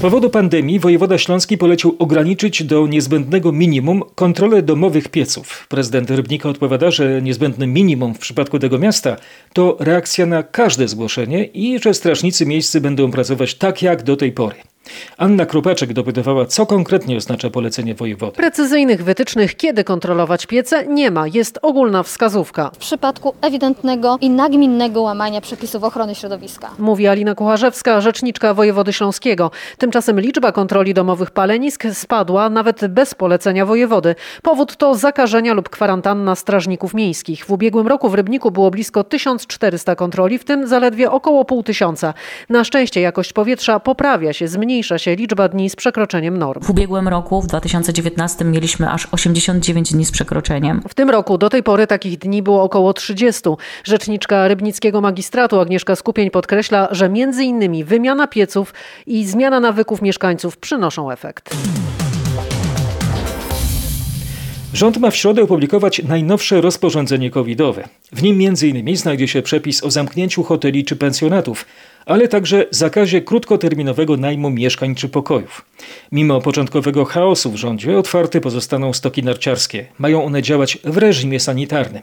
Z 0.02 0.04
powodu 0.04 0.30
pandemii 0.30 0.80
wojewoda 0.80 1.18
śląski 1.18 1.58
polecił 1.58 1.96
ograniczyć 2.00 2.64
do 2.64 2.88
niezbędnego 2.88 3.52
minimum 3.52 4.04
kontrolę 4.16 4.62
domowych 4.62 5.10
pieców. 5.10 5.68
Prezydent 5.70 6.12
Rybnika 6.12 6.50
odpowiada, 6.50 6.92
że 6.92 7.22
niezbędne 7.22 7.68
minimum 7.68 8.14
w 8.14 8.20
przypadku 8.20 8.60
tego 8.60 8.80
miasta 8.80 9.18
to 9.54 9.78
reakcja 9.80 10.26
na 10.26 10.44
każde 10.44 10.88
zgłoszenie 10.88 11.44
i 11.46 11.80
że 11.80 11.94
strażnicy 11.94 12.46
miejscy 12.46 12.82
będą 12.82 13.12
pracować 13.12 13.56
tak 13.56 13.82
jak 13.82 14.04
do 14.04 14.18
tej 14.18 14.32
pory. 14.32 14.56
Anna 15.18 15.46
Krupaczek 15.46 15.94
dopytywała, 15.94 16.46
co 16.46 16.66
konkretnie 16.66 17.18
oznacza 17.18 17.50
polecenie 17.50 17.96
wojewody. 17.96 18.32
Precyzyjnych 18.32 19.04
wytycznych, 19.04 19.56
kiedy 19.56 19.84
kontrolować 19.84 20.46
piece, 20.46 20.86
nie 20.88 21.12
ma. 21.12 21.28
Jest 21.28 21.60
ogólna 21.62 22.04
wskazówka. 22.04 22.72
W 22.74 22.78
przypadku 22.78 23.34
ewidentnego 23.42 24.18
i 24.22 24.30
nagminnego 24.30 25.02
łamania 25.02 25.42
przepisów 25.42 25.84
ochrony 25.84 26.16
środowiska. 26.16 26.70
Mówi 26.80 27.08
Alina 27.08 27.36
Kucharzewska, 27.36 28.02
rzeczniczka 28.02 28.54
wojewody 28.54 28.94
śląskiego. 28.94 29.52
Tymczasem 29.78 30.20
liczba 30.20 30.52
kontroli 30.52 30.94
domowych 30.94 31.32
palenisk 31.32 31.84
spadła 31.94 32.50
nawet 32.50 32.88
bez 32.88 33.16
polecenia 33.16 33.66
wojewody. 33.66 34.16
Powód 34.42 34.78
to 34.78 34.96
zakażenia 34.96 35.54
lub 35.54 35.70
kwarantanna 35.70 36.36
strażników 36.36 36.94
miejskich. 36.94 37.46
W 37.46 37.52
ubiegłym 37.52 37.88
roku 37.88 38.10
w 38.10 38.14
Rybniku 38.14 38.52
było 38.52 38.72
blisko 38.72 39.04
1400 39.04 39.96
kontroli, 39.96 40.38
w 40.38 40.44
tym 40.44 40.68
zaledwie 40.68 41.12
około 41.12 41.46
pół 41.46 41.64
tysiąca. 41.64 42.14
Na 42.50 42.64
szczęście 42.64 43.02
jakość 43.02 43.34
powietrza 43.34 43.80
poprawia 43.80 44.34
się, 44.34 44.48
zmniejsza 44.48 44.81
zmniejsza 44.82 45.00
się 45.00 45.16
liczba 45.16 45.48
dni 45.50 45.70
z 45.70 45.76
przekroczeniem 45.76 46.38
norm. 46.38 46.62
W 46.64 46.70
ubiegłym 46.70 47.08
roku, 47.08 47.42
w 47.42 47.48
2019, 47.48 48.46
mieliśmy 48.46 48.90
aż 48.90 49.08
89 49.12 49.94
dni 49.94 50.06
z 50.06 50.12
przekroczeniem. 50.12 50.82
W 50.90 50.94
tym 50.94 51.10
roku 51.10 51.38
do 51.38 51.50
tej 51.50 51.64
pory 51.64 51.88
takich 51.88 52.18
dni 52.18 52.44
było 52.44 52.64
około 52.64 52.94
30. 52.94 53.42
Rzeczniczka 53.84 54.48
Rybnickiego 54.48 55.02
Magistratu 55.02 55.60
Agnieszka 55.60 55.96
Skupień 55.96 56.30
podkreśla, 56.30 56.88
że 56.92 57.10
między 57.10 57.44
innymi 57.44 57.84
wymiana 57.84 58.28
pieców 58.28 58.74
i 59.06 59.26
zmiana 59.26 59.60
nawyków 59.60 60.02
mieszkańców 60.02 60.58
przynoszą 60.58 61.12
efekt. 61.12 61.56
Rząd 64.74 64.98
ma 64.98 65.12
w 65.12 65.16
środę 65.16 65.44
opublikować 65.44 66.02
najnowsze 66.04 66.62
rozporządzenie 66.62 67.30
covidowe. 67.30 67.88
W 68.12 68.24
nim 68.24 68.40
m.in. 68.48 68.98
znajdzie 68.98 69.28
się 69.28 69.42
przepis 69.42 69.84
o 69.84 69.92
zamknięciu 69.92 70.44
hoteli 70.44 70.86
czy 70.86 70.96
pensjonatów, 70.96 71.66
ale 72.06 72.28
także 72.28 72.66
zakazie 72.72 73.22
krótkoterminowego 73.22 74.18
najmu 74.18 74.50
mieszkań 74.50 74.96
czy 74.96 75.10
pokojów. 75.10 75.66
Mimo 76.12 76.42
początkowego 76.42 77.06
chaosu 77.06 77.52
w 77.52 77.56
rządzie 77.56 77.98
otwarte 77.98 78.42
pozostaną 78.42 78.94
stoki 78.94 79.24
narciarskie. 79.24 79.86
Mają 80.00 80.26
one 80.26 80.42
działać 80.42 80.78
w 80.84 80.98
reżimie 80.98 81.40
sanitarnym. 81.40 82.02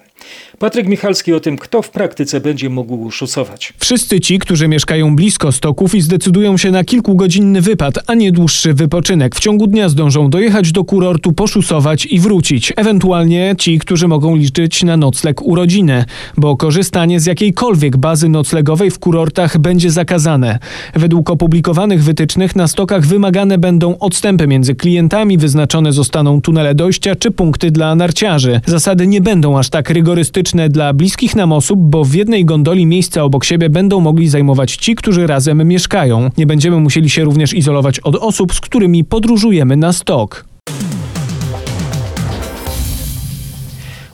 Patryk 0.59 0.87
Michalski 0.87 1.33
o 1.33 1.41
tym, 1.41 1.59
kto 1.59 1.83
w 1.83 1.91
praktyce 1.91 2.41
będzie 2.41 2.69
mógł 2.69 3.11
szusować. 3.11 3.73
Wszyscy 3.79 4.21
ci, 4.21 4.39
którzy 4.39 4.69
mieszkają 4.69 5.17
blisko 5.17 5.53
stoków 5.53 5.95
i 5.95 6.01
zdecydują 6.01 6.57
się 6.57 6.71
na 6.71 6.85
kilkugodzinny 6.85 7.61
wypad, 7.61 7.95
a 8.07 8.15
nie 8.15 8.33
dłuższy 8.33 8.75
wypoczynek. 8.75 9.35
W 9.35 9.41
ciągu 9.41 9.67
dnia 9.67 9.89
zdążą 9.89 10.31
dojechać 10.31 10.73
do 10.73 10.85
kurortu, 10.85 11.33
poszusować 11.33 12.07
i 12.07 12.21
wrócić. 12.21 12.73
Ewentualnie 12.77 13.55
ci, 13.59 13.79
którzy 13.79 14.09
mogą 14.09 14.37
liczyć 14.37 14.83
na 14.83 14.97
nocleg 14.97 15.43
u 15.43 15.55
rodziny, 15.55 16.05
bo 16.37 16.57
korzystanie 16.57 17.21
z 17.21 17.27
jakiejkolwiek 17.27 17.97
bazy 17.97 18.29
noclegowej 18.29 18.91
w 18.91 18.99
kurortach 18.99 19.59
będzie 19.59 19.88
będzie 19.89 19.95
zakazane. 19.95 20.59
Według 20.95 21.31
opublikowanych 21.31 22.05
wytycznych 22.05 22.57
na 22.57 22.69
stokach 22.69 23.07
wymagane 23.07 23.59
będą 23.59 23.99
odstępy 23.99 24.47
między 24.47 24.75
klientami, 24.75 25.39
wyznaczone 25.39 25.93
zostaną 25.93 26.41
tunele 26.41 26.75
dojścia 26.75 27.17
czy 27.17 27.31
punkty 27.31 27.71
dla 27.71 27.95
narciarzy. 27.95 28.61
Zasady 28.67 29.07
nie 29.07 29.21
będą 29.21 29.59
aż 29.59 29.69
tak 29.71 29.91
rygorystyczne 29.91 30.69
dla 30.69 30.93
bliskich 30.93 31.37
nam 31.37 31.53
osób, 31.53 31.81
bo 31.81 32.05
w 32.05 32.15
jednej 32.15 32.45
gondoli 32.45 32.87
miejsca 32.87 33.23
obok 33.23 33.45
siebie 33.45 33.71
będą 33.71 34.01
mogli 34.01 34.29
zajmować 34.29 34.77
ci, 34.77 34.95
którzy 34.95 35.27
razem 35.27 35.69
mieszkają. 35.69 36.31
Nie 36.39 36.47
będziemy 36.47 36.81
musieli 36.81 37.11
się 37.11 37.25
również 37.25 37.55
izolować 37.55 38.01
od 38.01 38.17
osób, 38.17 38.55
z 38.55 38.61
którymi 38.61 39.05
podróżujemy 39.05 39.77
na 39.77 39.93
stok. 39.93 40.45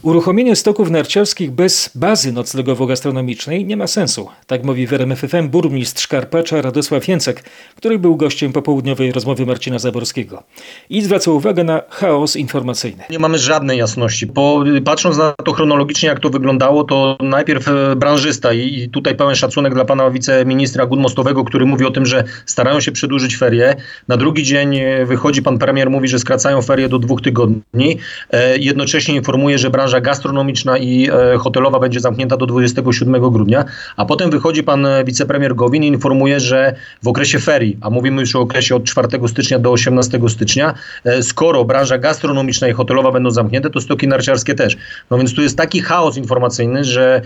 Uruchomienie 0.05 0.57
stoków 0.57 0.91
narciarskich 0.91 1.51
bez 1.51 1.91
bazy 1.95 2.33
noclegowo-gastronomicznej 2.33 3.65
nie 3.65 3.77
ma 3.77 3.87
sensu. 3.87 4.29
Tak 4.47 4.65
mówi 4.65 4.87
w 4.87 4.93
RMFFM 4.93 5.49
burmistrz 5.49 6.09
Karpacza 6.09 6.63
Radosław 6.63 7.09
Jęcek, 7.09 7.45
który 7.77 7.99
był 7.99 8.17
gościem 8.17 8.53
popołudniowej 8.53 9.13
rozmowy 9.13 9.47
Marcina 9.47 9.79
Zaborskiego. 9.79 10.43
I 10.91 11.03
zwraca 11.03 11.31
uwagę 11.31 11.65
na 11.65 11.83
chaos 11.91 12.37
informacyjny. 12.37 13.05
Nie 13.11 13.19
mamy 13.19 13.39
żadnej 13.39 13.79
jasności. 13.79 14.27
Po, 14.27 14.65
patrząc 14.85 15.19
na 15.19 15.35
to 15.45 15.53
chronologicznie, 15.53 16.09
jak 16.09 16.21
to 16.21 16.31
wyglądało, 16.31 16.85
to 16.85 17.17
najpierw 17.21 17.69
e, 17.69 17.97
branżysta 17.97 18.53
i, 18.53 18.75
i 18.75 18.89
tutaj 18.89 19.17
pełen 19.17 19.37
szacunek 19.37 19.75
dla 19.75 19.85
pana 19.85 20.11
wiceministra 20.11 20.87
Gudmostowego, 20.87 21.45
który 21.45 21.67
mówi 21.67 21.85
o 21.85 21.91
tym, 21.91 22.07
że 22.07 22.25
starają 22.47 22.81
się 22.81 22.93
przedłużyć 22.93 23.37
ferie. 23.37 23.77
Na 24.09 24.17
drugi 24.17 24.43
dzień 24.43 24.77
e, 24.77 25.07
wychodzi 25.07 25.43
pan 25.43 25.59
premier, 25.59 25.91
mówi, 25.91 26.09
że 26.09 26.19
skracają 26.19 26.63
ferie 26.63 26.89
do 26.89 26.99
dwóch 26.99 27.23
tygodni. 27.23 27.99
E, 28.31 28.59
jednocześnie 28.59 29.15
informuje, 29.15 29.59
że 29.59 29.71
branża 29.71 29.94
branża 29.95 30.01
gastronomiczna 30.01 30.79
i 30.79 31.09
e, 31.11 31.39
hotelowa 31.39 31.81
będzie 31.81 32.01
zamknięta 32.01 32.37
do 32.37 32.47
27 32.47 33.31
grudnia, 33.31 33.65
a 33.97 34.05
potem 34.05 34.31
wychodzi 34.31 34.63
pan 34.63 34.87
e, 34.87 35.05
wicepremier 35.05 35.55
Gowin 35.55 35.85
i 35.85 35.87
informuje, 35.87 36.41
że 36.41 36.75
w 37.03 37.09
okresie 37.09 37.39
ferii, 37.39 37.77
a 37.81 37.91
mówimy 37.91 38.21
już 38.21 38.37
o 38.37 38.41
okresie 38.41 38.77
od 38.77 38.85
4 38.85 39.09
stycznia 39.29 39.59
do 39.59 39.73
18 39.73 40.21
stycznia, 40.29 40.75
e, 41.05 41.23
skoro 41.23 41.65
branża 41.65 41.99
gastronomiczna 41.99 42.69
i 42.69 42.73
hotelowa 42.73 43.13
będą 43.13 43.31
zamknięte, 43.31 43.71
to 43.71 43.81
stoki 43.81 44.09
narciarskie 44.09 44.55
też. 44.55 44.77
No 45.11 45.19
więc 45.19 45.35
tu 45.35 45.43
jest 45.43 45.57
taki 45.57 45.81
chaos 45.81 46.17
informacyjny, 46.17 46.85
że 46.85 47.23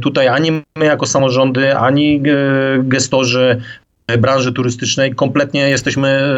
tutaj 0.00 0.28
ani 0.28 0.50
my 0.50 0.84
jako 0.84 1.06
samorządy, 1.06 1.76
ani 1.76 2.22
gestorzy 2.78 3.60
branży 4.18 4.52
turystycznej 4.52 5.14
kompletnie 5.14 5.68
jesteśmy 5.68 6.34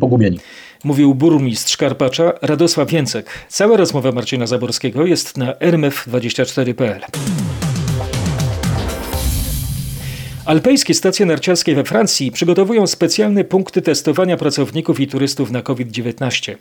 pogubieni 0.00 0.38
mówił 0.84 1.14
burmistrz 1.14 1.76
Karpacza 1.76 2.32
Radosław 2.42 2.90
Więcek. 2.90 3.26
Cała 3.48 3.76
rozmowa 3.76 4.12
Marcina 4.12 4.46
Zaborskiego 4.46 5.06
jest 5.06 5.36
na 5.36 5.52
rmf24.pl. 5.52 7.00
Alpejskie 10.46 10.94
stacje 10.94 11.26
narciarskie 11.26 11.74
we 11.74 11.84
Francji 11.84 12.32
przygotowują 12.32 12.86
specjalne 12.86 13.44
punkty 13.44 13.82
testowania 13.82 14.36
pracowników 14.36 15.00
i 15.00 15.06
turystów 15.08 15.50
na 15.50 15.62
COVID-19. 15.62 16.54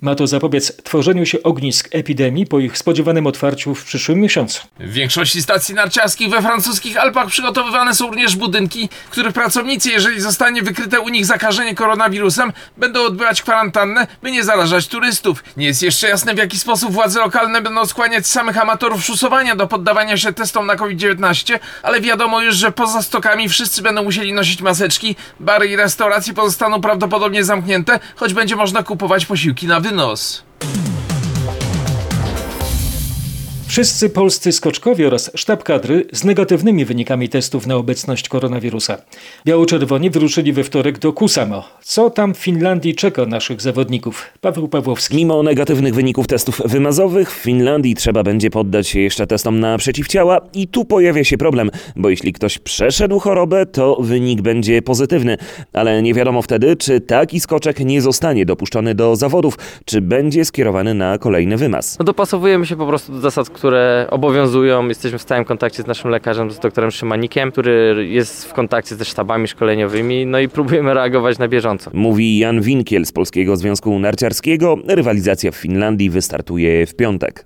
Ma 0.00 0.14
to 0.14 0.26
zapobiec 0.26 0.82
tworzeniu 0.82 1.26
się 1.26 1.42
ognisk 1.42 1.88
epidemii 1.92 2.46
po 2.46 2.58
ich 2.58 2.78
spodziewanym 2.78 3.26
otwarciu 3.26 3.74
w 3.74 3.84
przyszłym 3.84 4.20
miesiącu. 4.20 4.62
W 4.80 4.92
większości 4.92 5.42
stacji 5.42 5.74
narciarskich 5.74 6.30
we 6.30 6.42
francuskich 6.42 6.96
Alpach 6.96 7.26
przygotowywane 7.26 7.94
są 7.94 8.06
również 8.06 8.36
budynki, 8.36 8.88
w 9.06 9.10
których 9.10 9.32
pracownicy, 9.32 9.90
jeżeli 9.90 10.20
zostanie 10.20 10.62
wykryte 10.62 11.00
u 11.00 11.08
nich 11.08 11.26
zakażenie 11.26 11.74
koronawirusem, 11.74 12.52
będą 12.76 13.04
odbywać 13.04 13.42
kwarantannę, 13.42 14.06
by 14.22 14.30
nie 14.30 14.44
zarażać 14.44 14.86
turystów. 14.86 15.44
Nie 15.56 15.66
jest 15.66 15.82
jeszcze 15.82 16.08
jasne, 16.08 16.34
w 16.34 16.38
jaki 16.38 16.58
sposób 16.58 16.92
władze 16.92 17.20
lokalne 17.20 17.62
będą 17.62 17.86
skłaniać 17.86 18.26
samych 18.26 18.62
amatorów 18.62 19.04
szusowania 19.04 19.56
do 19.56 19.66
poddawania 19.66 20.16
się 20.16 20.32
testom 20.32 20.66
na 20.66 20.76
COVID-19, 20.76 21.58
ale 21.82 22.00
wiadomo 22.00 22.42
już, 22.42 22.56
że 22.56 22.72
poza 22.72 23.02
stokami 23.02 23.25
wszyscy 23.48 23.82
będą 23.82 24.02
musieli 24.02 24.32
nosić 24.32 24.62
maseczki, 24.62 25.16
bary 25.40 25.68
i 25.68 25.76
restauracje 25.76 26.34
pozostaną 26.34 26.80
prawdopodobnie 26.80 27.44
zamknięte, 27.44 28.00
choć 28.16 28.34
będzie 28.34 28.56
można 28.56 28.82
kupować 28.82 29.26
posiłki 29.26 29.66
na 29.66 29.80
wynos. 29.80 30.42
Wszyscy 33.76 34.10
polscy 34.10 34.52
skoczkowie 34.52 35.06
oraz 35.06 35.30
sztab 35.34 35.62
kadry 35.62 36.06
z 36.12 36.24
negatywnymi 36.24 36.84
wynikami 36.84 37.28
testów 37.28 37.66
na 37.66 37.76
obecność 37.76 38.28
koronawirusa. 38.28 38.98
Biało-czerwoni 39.46 40.10
wyruszyli 40.10 40.52
we 40.52 40.64
wtorek 40.64 40.98
do 40.98 41.12
Kusamo. 41.12 41.64
Co 41.82 42.10
tam 42.10 42.34
w 42.34 42.38
Finlandii 42.38 42.94
czeka 42.94 43.26
naszych 43.26 43.60
zawodników? 43.60 44.26
Paweł 44.40 44.68
Pawłowski. 44.68 45.16
Mimo 45.16 45.42
negatywnych 45.42 45.94
wyników 45.94 46.26
testów 46.26 46.62
wymazowych, 46.64 47.32
w 47.32 47.34
Finlandii 47.34 47.94
trzeba 47.94 48.22
będzie 48.22 48.50
poddać 48.50 48.88
się 48.88 49.00
jeszcze 49.00 49.26
testom 49.26 49.60
na 49.60 49.78
przeciwciała 49.78 50.40
i 50.54 50.68
tu 50.68 50.84
pojawia 50.84 51.24
się 51.24 51.38
problem, 51.38 51.70
bo 51.96 52.10
jeśli 52.10 52.32
ktoś 52.32 52.58
przeszedł 52.58 53.18
chorobę, 53.18 53.66
to 53.66 53.96
wynik 54.00 54.40
będzie 54.42 54.82
pozytywny. 54.82 55.36
Ale 55.72 56.02
nie 56.02 56.14
wiadomo 56.14 56.42
wtedy, 56.42 56.76
czy 56.76 57.00
taki 57.00 57.40
skoczek 57.40 57.80
nie 57.80 58.02
zostanie 58.02 58.46
dopuszczony 58.46 58.94
do 58.94 59.16
zawodów, 59.16 59.58
czy 59.84 60.00
będzie 60.00 60.44
skierowany 60.44 60.94
na 60.94 61.18
kolejny 61.18 61.56
wymaz. 61.56 61.98
No 61.98 62.04
dopasowujemy 62.04 62.66
się 62.66 62.76
po 62.76 62.86
prostu 62.86 63.12
do 63.12 63.20
zasad, 63.20 63.50
które 63.66 64.06
obowiązują. 64.10 64.88
Jesteśmy 64.88 65.18
w 65.18 65.22
stałym 65.22 65.44
kontakcie 65.44 65.82
z 65.82 65.86
naszym 65.86 66.10
lekarzem, 66.10 66.50
z 66.50 66.58
doktorem 66.58 66.90
Szymanikiem, 66.90 67.52
który 67.52 68.06
jest 68.10 68.44
w 68.44 68.52
kontakcie 68.52 68.94
ze 68.94 69.04
sztabami 69.04 69.48
szkoleniowymi, 69.48 70.26
no 70.26 70.38
i 70.38 70.48
próbujemy 70.48 70.94
reagować 70.94 71.38
na 71.38 71.48
bieżąco. 71.48 71.90
Mówi 71.94 72.38
Jan 72.38 72.60
Winkiel 72.60 73.06
z 73.06 73.12
Polskiego 73.12 73.56
Związku 73.56 73.98
Narciarskiego. 73.98 74.78
Rywalizacja 74.88 75.50
w 75.50 75.56
Finlandii 75.56 76.10
wystartuje 76.10 76.86
w 76.86 76.94
piątek. 76.94 77.44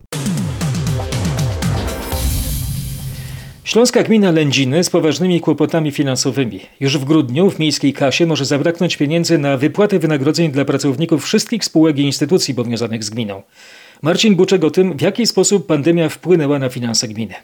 Śląska 3.65 4.03
gmina 4.03 4.31
Lędziny 4.31 4.85
z 4.85 4.91
poważnymi 4.91 5.41
kłopotami 5.41 5.91
finansowymi. 5.91 6.61
Już 6.81 6.99
w 6.99 7.05
grudniu 7.05 7.51
w 7.51 7.59
miejskiej 7.59 7.93
kasie 7.93 8.27
może 8.27 8.45
zabraknąć 8.45 8.97
pieniędzy 8.97 9.39
na 9.39 9.57
wypłatę 9.57 9.99
wynagrodzeń 9.99 10.51
dla 10.51 10.65
pracowników 10.65 11.25
wszystkich 11.25 11.65
spółek 11.65 11.99
i 11.99 12.03
instytucji 12.03 12.55
powiązanych 12.55 13.05
z 13.05 13.11
gminą. 13.11 13.43
Marcin 14.03 14.37
Buczek 14.37 14.65
o 14.65 14.71
tym, 14.71 14.97
w 14.97 15.01
jaki 15.01 15.27
sposób 15.27 15.67
pandemia 15.67 16.09
wpłynęła 16.09 16.59
na 16.59 16.69
finanse 16.69 17.09
gminy. 17.09 17.35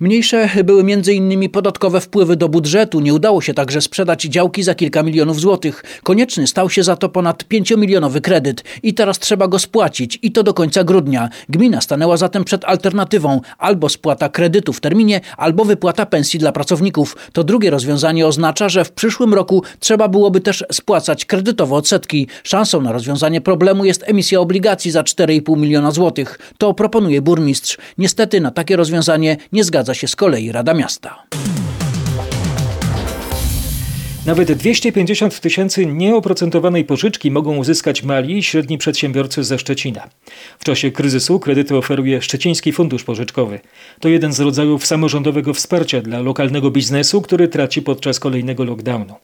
Mniejsze 0.00 0.48
były 0.64 0.80
m.in. 0.80 1.50
podatkowe 1.50 2.00
wpływy 2.00 2.36
do 2.36 2.48
budżetu. 2.48 3.00
Nie 3.00 3.14
udało 3.14 3.40
się 3.40 3.54
także 3.54 3.80
sprzedać 3.80 4.22
działki 4.22 4.62
za 4.62 4.74
kilka 4.74 5.02
milionów 5.02 5.40
złotych. 5.40 5.84
Konieczny 6.02 6.46
stał 6.46 6.70
się 6.70 6.82
za 6.82 6.96
to 6.96 7.08
ponad 7.08 7.44
5-milionowy 7.44 8.20
kredyt 8.20 8.64
i 8.82 8.94
teraz 8.94 9.18
trzeba 9.18 9.48
go 9.48 9.58
spłacić 9.58 10.18
i 10.22 10.32
to 10.32 10.42
do 10.42 10.54
końca 10.54 10.84
grudnia. 10.84 11.28
Gmina 11.48 11.80
stanęła 11.80 12.16
zatem 12.16 12.44
przed 12.44 12.64
alternatywą 12.64 13.40
albo 13.58 13.88
spłata 13.88 14.28
kredytu 14.28 14.72
w 14.72 14.80
terminie, 14.80 15.20
albo 15.36 15.64
wypłata 15.64 16.06
pensji 16.06 16.38
dla 16.38 16.52
pracowników. 16.52 17.16
To 17.32 17.44
drugie 17.44 17.70
rozwiązanie 17.70 18.26
oznacza, 18.26 18.68
że 18.68 18.84
w 18.84 18.92
przyszłym 18.92 19.34
roku 19.34 19.62
trzeba 19.80 20.08
byłoby 20.08 20.40
też 20.40 20.64
spłacać 20.72 21.24
kredytowo 21.24 21.76
odsetki. 21.76 22.28
Szansą 22.42 22.80
na 22.80 22.92
rozwiązanie 22.92 23.40
problemu 23.40 23.84
jest 23.84 24.04
emisja 24.06 24.40
obligacji 24.40 24.90
za 24.90 25.02
4,5 25.02 25.58
miliona 25.58 25.90
złotych. 25.90 26.05
To 26.58 26.74
proponuje 26.74 27.22
burmistrz. 27.22 27.78
Niestety 27.98 28.40
na 28.40 28.50
takie 28.50 28.76
rozwiązanie 28.76 29.36
nie 29.52 29.64
zgadza 29.64 29.94
się 29.94 30.08
z 30.08 30.16
kolei 30.16 30.52
Rada 30.52 30.74
Miasta. 30.74 31.22
Nawet 34.26 34.52
250 34.52 35.40
tysięcy 35.40 35.86
nieoprocentowanej 35.86 36.84
pożyczki 36.84 37.30
mogą 37.30 37.56
uzyskać 37.56 38.02
mali 38.02 38.38
i 38.38 38.42
średni 38.42 38.78
przedsiębiorcy 38.78 39.44
ze 39.44 39.58
Szczecina. 39.58 40.08
W 40.58 40.64
czasie 40.64 40.90
kryzysu 40.90 41.40
kredyty 41.40 41.76
oferuje 41.76 42.22
Szczeciński 42.22 42.72
Fundusz 42.72 43.04
Pożyczkowy. 43.04 43.60
To 44.00 44.08
jeden 44.08 44.32
z 44.32 44.40
rodzajów 44.40 44.86
samorządowego 44.86 45.54
wsparcia 45.54 46.00
dla 46.00 46.20
lokalnego 46.20 46.70
biznesu, 46.70 47.22
który 47.22 47.48
traci 47.48 47.82
podczas 47.82 48.20
kolejnego 48.20 48.64
lockdownu. 48.64 49.14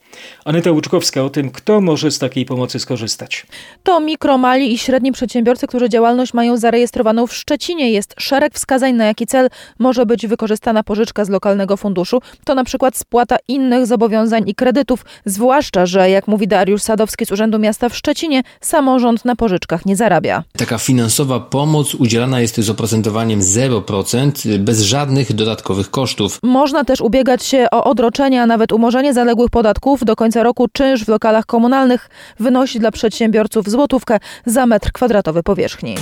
Aneta 0.45 0.71
Łuczkowska 0.71 1.23
o 1.23 1.31
tym, 1.31 1.51
kto 1.51 1.81
może 1.81 2.11
z 2.11 2.19
takiej 2.19 2.45
pomocy 2.45 2.79
skorzystać. 2.79 3.47
To 3.83 4.01
mikro, 4.01 4.39
mali 4.39 4.73
i 4.73 4.79
średni 4.79 5.13
przedsiębiorcy, 5.13 5.67
którzy 5.67 5.89
działalność 5.89 6.35
mają 6.35 6.57
zarejestrowaną 6.57 7.27
w 7.27 7.35
Szczecinie. 7.35 7.91
Jest 7.91 8.15
szereg 8.19 8.55
wskazań, 8.55 8.95
na 8.95 9.05
jaki 9.05 9.27
cel 9.27 9.49
może 9.79 10.07
być 10.07 10.27
wykorzystana 10.27 10.83
pożyczka 10.83 11.25
z 11.25 11.29
lokalnego 11.29 11.77
funduszu. 11.77 12.21
To 12.45 12.55
na 12.55 12.65
przykład 12.65 12.97
spłata 12.97 13.37
innych 13.49 13.87
zobowiązań 13.87 14.49
i 14.49 14.55
kredytów 14.55 14.92
zwłaszcza, 15.25 15.87
że 15.87 16.11
jak 16.11 16.29
mówi 16.29 16.49
Dariusz 16.49 16.83
Sadowski 16.83 17.27
z 17.27 17.33
Urzędu 17.33 17.59
Miasta 17.59 17.89
w 17.89 17.97
Szczecinie, 17.97 18.43
samorząd 18.61 19.25
na 19.25 19.37
pożyczkach 19.37 19.87
nie 19.87 19.97
zarabia. 19.97 20.45
Taka 20.57 20.79
finansowa 20.79 21.41
pomoc 21.41 21.95
udzielana 21.95 22.41
jest 22.41 22.61
z 22.61 22.71
oprocentowaniem 22.71 23.41
0% 23.41 24.59
bez 24.59 24.81
żadnych 24.81 25.33
dodatkowych 25.33 25.91
kosztów. 25.91 26.39
Można 26.43 26.85
też 26.85 27.01
ubiegać 27.01 27.45
się 27.45 27.67
o 27.71 27.85
odroczenie, 27.85 28.43
a 28.43 28.47
nawet 28.47 28.73
umorzenie 28.73 29.15
zaległych 29.15 29.51
podatków. 29.51 30.05
Do 30.05 30.17
końca 30.17 30.43
roku 30.43 30.67
czynsz 30.73 31.05
w 31.05 31.09
lokalach 31.09 31.47
komunalnych 31.47 32.09
wynosi 32.41 32.81
dla 32.81 32.91
przedsiębiorców 32.91 33.71
złotówkę 33.71 34.19
za 34.47 34.67
metr 34.67 34.93
kwadratowy 34.93 35.43
powierzchni. 35.43 35.95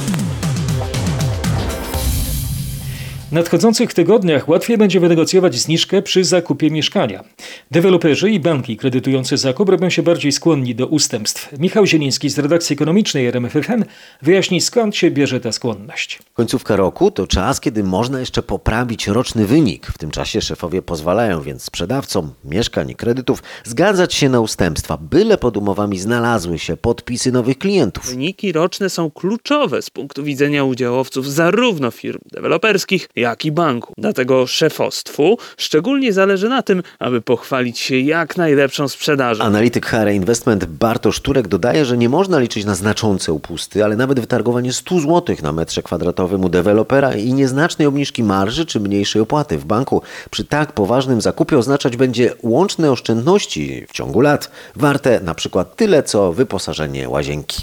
W 3.31 3.33
nadchodzących 3.33 3.95
tygodniach 3.95 4.49
łatwiej 4.49 4.79
będzie 4.79 5.01
wynegocjować 5.01 5.55
zniżkę 5.55 6.03
przy 6.03 6.25
zakupie 6.25 6.71
mieszkania. 6.71 7.25
Deweloperzy 7.71 8.31
i 8.31 8.41
banki 8.41 8.77
kredytujące 8.77 9.37
zakup 9.37 9.69
robią 9.69 9.91
się 9.91 10.03
bardziej 10.03 10.33
skłonni 10.33 10.75
do 10.75 10.87
ustępstw. 10.87 11.59
Michał 11.59 11.87
Zieliński 11.87 12.31
z 12.31 12.39
redakcji 12.39 12.75
ekonomicznej 12.75 13.27
RMFFM 13.27 13.85
wyjaśni 14.23 14.61
skąd 14.61 14.97
się 14.97 15.11
bierze 15.11 15.41
ta 15.41 15.53
skłonność. 15.53 16.19
Końcówka 16.35 16.77
roku 16.77 17.11
to 17.11 17.27
czas, 17.27 17.61
kiedy 17.61 17.85
można 17.85 18.21
jeszcze 18.21 18.43
poprawić 18.43 19.07
roczny 19.07 19.47
wynik. 19.47 19.87
W 19.87 19.99
tym 19.99 20.11
czasie 20.11 20.41
szefowie 20.41 20.83
pozwalają 20.83 21.43
więc 21.43 21.63
sprzedawcom 21.63 22.33
mieszkań 22.45 22.91
i 22.91 22.95
kredytów 22.95 23.43
zgadzać 23.65 24.15
się 24.15 24.29
na 24.29 24.41
ustępstwa, 24.41 24.97
byle 24.97 25.39
pod 25.39 25.57
umowami 25.57 25.99
znalazły 25.99 26.59
się 26.59 26.77
podpisy 26.77 27.33
nowych 27.33 27.59
klientów. 27.59 28.07
Wyniki 28.07 28.53
roczne 28.53 28.91
są 28.91 29.11
kluczowe 29.11 29.83
z 29.83 29.91
punktu 29.91 30.25
widzenia 30.25 30.65
udziałowców 30.65 31.33
zarówno 31.33 31.91
firm 31.91 32.21
deweloperskich, 32.33 33.09
jak 33.21 33.45
i 33.45 33.53
banku. 33.53 33.93
Dlatego 33.99 34.47
szefostwu 34.47 35.39
szczególnie 35.57 36.13
zależy 36.13 36.49
na 36.49 36.63
tym, 36.63 36.83
aby 36.99 37.23
pochwalić 37.23 37.79
się 37.79 37.99
jak 37.99 38.37
najlepszą 38.37 38.89
sprzedażą. 38.89 39.45
Analityk 39.45 39.87
HR 39.87 40.09
Investment 40.13 40.65
Bartosz 40.65 41.21
Turek 41.21 41.49
dodaje, 41.49 41.85
że 41.85 41.99
nie 41.99 42.09
można 42.09 42.39
liczyć 42.39 42.65
na 42.65 42.75
znaczące 42.75 43.33
upusty, 43.33 43.85
ale 43.85 43.97
nawet 43.97 44.21
wytargowanie 44.21 44.73
100 44.73 45.01
zł 45.01 45.37
na 45.43 45.53
metrze 45.53 45.83
kwadratowym 45.83 46.45
u 46.45 46.49
dewelopera 46.49 47.15
i 47.15 47.33
nieznacznej 47.33 47.89
obniżki 47.89 48.23
marży 48.23 48.67
czy 48.67 48.81
mniejszej 48.81 49.23
opłaty 49.23 49.59
w 49.59 49.65
banku 49.65 50.03
przy 50.31 50.45
tak 50.45 50.73
poważnym 50.73 51.21
zakupie 51.21 51.59
oznaczać 51.59 51.97
będzie 51.97 52.35
łączne 52.43 52.91
oszczędności 52.91 53.87
w 53.89 53.93
ciągu 53.93 54.21
lat, 54.21 54.51
warte 54.77 55.21
na 55.21 55.35
przykład 55.35 55.77
tyle 55.77 56.03
co 56.03 56.33
wyposażenie 56.33 57.09
łazienki. 57.09 57.63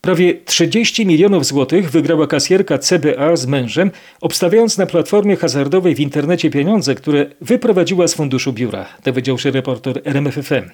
Prawie 0.00 0.34
30 0.44 1.06
milionów 1.06 1.44
złotych 1.44 1.90
wygrała 1.90 2.26
kasjerka 2.26 2.78
CBA 2.78 3.36
z 3.36 3.46
mężem, 3.46 3.90
obstawiając 4.20 4.78
na 4.78 4.86
platformie 4.86 5.36
hazardowej 5.36 5.94
w 5.94 6.00
internecie 6.00 6.50
pieniądze, 6.50 6.94
które 6.94 7.26
wyprowadziła 7.40 8.08
z 8.08 8.14
funduszu 8.14 8.52
biura, 8.52 8.86
dowiedział 9.04 9.38
się 9.38 9.50
reporter 9.50 10.02
RMFFM. 10.04 10.70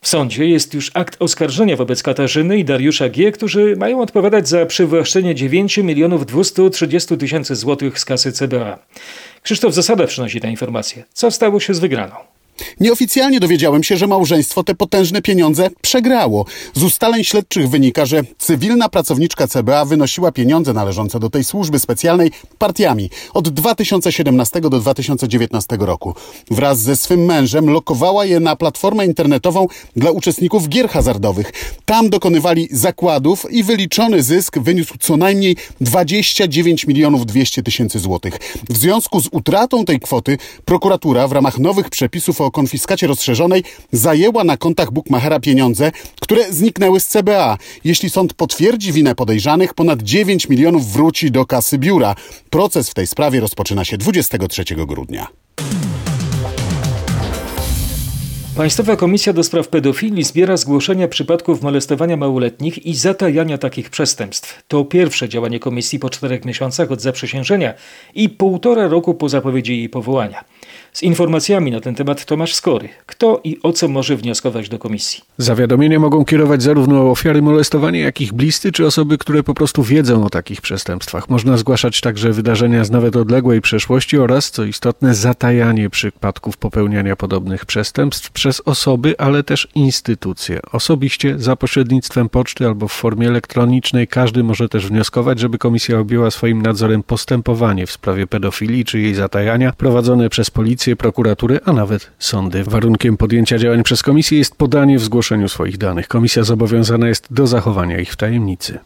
W 0.00 0.08
sądzie 0.08 0.48
jest 0.48 0.74
już 0.74 0.90
akt 0.94 1.16
oskarżenia 1.22 1.76
wobec 1.76 2.02
Katarzyny 2.02 2.58
i 2.58 2.64
Dariusza 2.64 3.08
G., 3.08 3.32
którzy 3.32 3.76
mają 3.76 4.00
odpowiadać 4.00 4.48
za 4.48 4.66
przywłaszczenie 4.66 5.34
9 5.34 5.78
milionów 5.78 6.26
230 6.26 7.16
tysięcy 7.16 7.54
złotych 7.56 7.98
z 7.98 8.04
kasy 8.04 8.32
CBA. 8.32 8.78
Krzysztof 9.42 9.74
Zasada 9.74 10.06
przynosi 10.06 10.40
tę 10.40 10.50
informację. 10.50 11.04
Co 11.12 11.30
stało 11.30 11.60
się 11.60 11.74
z 11.74 11.78
wygraną? 11.78 12.14
Nieoficjalnie 12.80 13.40
dowiedziałem 13.40 13.82
się, 13.82 13.96
że 13.96 14.06
małżeństwo 14.06 14.64
te 14.64 14.74
potężne 14.74 15.22
pieniądze 15.22 15.70
przegrało. 15.82 16.44
Z 16.74 16.82
ustaleń 16.82 17.24
śledczych 17.24 17.68
wynika, 17.68 18.06
że 18.06 18.22
cywilna 18.38 18.88
pracowniczka 18.88 19.46
CBA 19.48 19.84
wynosiła 19.84 20.32
pieniądze 20.32 20.72
należące 20.72 21.20
do 21.20 21.30
tej 21.30 21.44
służby 21.44 21.78
specjalnej 21.78 22.30
partiami 22.58 23.10
od 23.34 23.48
2017 23.48 24.60
do 24.60 24.70
2019 24.70 25.76
roku. 25.80 26.14
Wraz 26.50 26.80
ze 26.80 26.96
swym 26.96 27.24
mężem 27.24 27.70
lokowała 27.70 28.24
je 28.24 28.40
na 28.40 28.56
platformę 28.56 29.06
internetową 29.06 29.66
dla 29.96 30.10
uczestników 30.10 30.68
gier 30.68 30.88
hazardowych. 30.88 31.52
Tam 31.84 32.10
dokonywali 32.10 32.68
zakładów 32.70 33.46
i 33.50 33.62
wyliczony 33.62 34.22
zysk 34.22 34.58
wyniósł 34.58 34.94
co 35.00 35.16
najmniej 35.16 35.56
29 35.80 36.86
milionów 36.86 37.26
200 37.26 37.62
tysięcy 37.62 37.98
złotych. 37.98 38.38
W 38.70 38.76
związku 38.78 39.20
z 39.20 39.28
utratą 39.30 39.84
tej 39.84 40.00
kwoty 40.00 40.38
prokuratura 40.64 41.28
w 41.28 41.32
ramach 41.32 41.58
nowych 41.58 41.90
przepisów 41.90 42.40
o 42.40 42.49
konfiskacie 42.50 43.06
rozszerzonej 43.06 43.64
zajęła 43.92 44.44
na 44.44 44.56
kontach 44.56 44.90
Bukmachera 44.90 45.40
pieniądze, 45.40 45.92
które 46.20 46.52
zniknęły 46.52 47.00
z 47.00 47.06
CBA. 47.06 47.58
Jeśli 47.84 48.10
sąd 48.10 48.34
potwierdzi 48.34 48.92
winę 48.92 49.14
podejrzanych, 49.14 49.74
ponad 49.74 50.02
9 50.02 50.48
milionów 50.48 50.92
wróci 50.92 51.30
do 51.30 51.46
kasy 51.46 51.78
biura. 51.78 52.14
Proces 52.50 52.90
w 52.90 52.94
tej 52.94 53.06
sprawie 53.06 53.40
rozpoczyna 53.40 53.84
się 53.84 53.98
23 53.98 54.64
grudnia. 54.64 55.26
Państwowa 58.56 58.96
Komisja 58.96 59.32
do 59.32 59.44
Spraw 59.44 59.68
Pedofilii 59.68 60.24
zbiera 60.24 60.56
zgłoszenia 60.56 61.08
przypadków 61.08 61.62
molestowania 61.62 62.16
małoletnich 62.16 62.86
i 62.86 62.94
zatajania 62.94 63.58
takich 63.58 63.90
przestępstw. 63.90 64.62
To 64.68 64.84
pierwsze 64.84 65.28
działanie 65.28 65.60
komisji 65.60 65.98
po 65.98 66.10
czterech 66.10 66.44
miesiącach 66.44 66.90
od 66.90 67.00
zaprzysiężenia 67.00 67.74
i 68.14 68.28
półtora 68.28 68.88
roku 68.88 69.14
po 69.14 69.28
zapowiedzi 69.28 69.78
jej 69.78 69.88
powołania. 69.88 70.44
Z 70.92 71.02
informacjami 71.02 71.70
na 71.70 71.80
ten 71.80 71.94
temat 71.94 72.24
Tomasz 72.24 72.54
Skory. 72.54 72.88
Kto 73.06 73.40
i 73.44 73.58
o 73.62 73.72
co 73.72 73.88
może 73.88 74.16
wnioskować 74.16 74.68
do 74.68 74.78
komisji? 74.78 75.29
Zawiadomienia 75.40 75.98
mogą 75.98 76.24
kierować 76.24 76.62
zarówno 76.62 77.10
ofiary 77.10 77.42
molestowania, 77.42 78.00
jak 78.00 78.20
i 78.20 78.26
bliscy, 78.32 78.72
czy 78.72 78.86
osoby, 78.86 79.18
które 79.18 79.42
po 79.42 79.54
prostu 79.54 79.82
wiedzą 79.82 80.24
o 80.24 80.30
takich 80.30 80.60
przestępstwach. 80.60 81.28
Można 81.28 81.56
zgłaszać 81.56 82.00
także 82.00 82.32
wydarzenia 82.32 82.84
z 82.84 82.90
nawet 82.90 83.16
odległej 83.16 83.60
przeszłości 83.60 84.18
oraz, 84.18 84.50
co 84.50 84.64
istotne, 84.64 85.14
zatajanie 85.14 85.90
przypadków 85.90 86.56
popełniania 86.56 87.16
podobnych 87.16 87.66
przestępstw 87.66 88.30
przez 88.30 88.62
osoby, 88.64 89.14
ale 89.18 89.42
też 89.42 89.68
instytucje. 89.74 90.60
Osobiście, 90.72 91.38
za 91.38 91.56
pośrednictwem 91.56 92.28
poczty 92.28 92.66
albo 92.66 92.88
w 92.88 92.92
formie 92.92 93.28
elektronicznej 93.28 94.08
każdy 94.08 94.42
może 94.42 94.68
też 94.68 94.86
wnioskować, 94.86 95.38
żeby 95.38 95.58
komisja 95.58 95.98
objęła 95.98 96.30
swoim 96.30 96.62
nadzorem 96.62 97.02
postępowanie 97.02 97.86
w 97.86 97.92
sprawie 97.92 98.26
pedofilii 98.26 98.84
czy 98.84 98.98
jej 99.00 99.14
zatajania 99.14 99.72
prowadzone 99.72 100.28
przez 100.28 100.50
policję 100.50 100.70
policję, 100.70 100.96
prokuraturę, 100.96 101.60
a 101.64 101.72
nawet 101.72 102.10
sądy. 102.18 102.64
Warunkiem 102.64 103.16
podjęcia 103.16 103.58
działań 103.58 103.82
przez 103.82 104.02
komisję 104.02 104.38
jest 104.38 104.56
podanie 104.56 104.98
w 104.98 105.02
zgłoszeniu 105.02 105.29
swoich 105.48 105.78
danych. 105.78 106.08
Komisja 106.08 106.44
zobowiązana 106.44 107.08
jest 107.08 107.26
do 107.30 107.46
zachowania 107.46 107.98
ich 107.98 108.12
w 108.12 108.16
tajemnicy. 108.16 108.78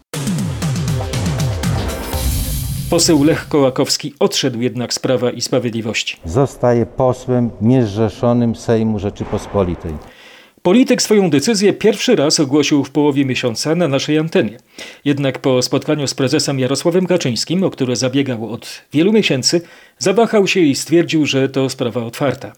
Poseł 2.90 3.24
Lech 3.24 3.48
Kołakowski 3.48 4.14
odszedł 4.18 4.60
jednak 4.60 4.94
z 4.94 4.98
Prawa 4.98 5.30
i 5.30 5.40
Sprawiedliwości. 5.40 6.16
Zostaje 6.24 6.86
posłem 6.86 7.50
niezrzeszonym 7.60 8.54
Sejmu 8.54 8.98
Rzeczypospolitej. 8.98 9.92
Polityk 10.62 11.02
swoją 11.02 11.30
decyzję 11.30 11.72
pierwszy 11.72 12.16
raz 12.16 12.40
ogłosił 12.40 12.84
w 12.84 12.90
połowie 12.90 13.24
miesiąca 13.24 13.74
na 13.74 13.88
naszej 13.88 14.18
antenie. 14.18 14.58
Jednak 15.04 15.38
po 15.38 15.62
spotkaniu 15.62 16.06
z 16.06 16.14
prezesem 16.14 16.58
Jarosławem 16.58 17.06
Kaczyńskim, 17.06 17.64
o 17.64 17.70
które 17.70 17.96
zabiegał 17.96 18.50
od 18.50 18.82
wielu 18.92 19.12
miesięcy, 19.12 19.60
zawahał 19.98 20.46
się 20.46 20.60
i 20.60 20.74
stwierdził, 20.74 21.26
że 21.26 21.48
to 21.48 21.68
sprawa 21.68 22.04
otwarta. 22.04 22.52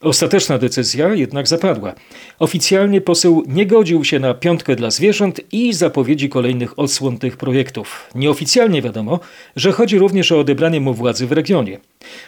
Ostateczna 0.00 0.58
decyzja 0.58 1.14
jednak 1.14 1.48
zapadła. 1.48 1.94
Oficjalnie 2.38 3.00
poseł 3.00 3.42
nie 3.46 3.66
godził 3.66 4.04
się 4.04 4.18
na 4.18 4.34
piątkę 4.34 4.76
dla 4.76 4.90
zwierząt 4.90 5.40
i 5.52 5.72
zapowiedzi 5.72 6.28
kolejnych 6.28 6.78
odsłon 6.78 7.18
tych 7.18 7.36
projektów. 7.36 8.10
Nieoficjalnie 8.14 8.82
wiadomo, 8.82 9.20
że 9.56 9.72
chodzi 9.72 9.98
również 9.98 10.32
o 10.32 10.38
odebranie 10.40 10.80
mu 10.80 10.94
władzy 10.94 11.26
w 11.26 11.32
regionie. 11.32 11.78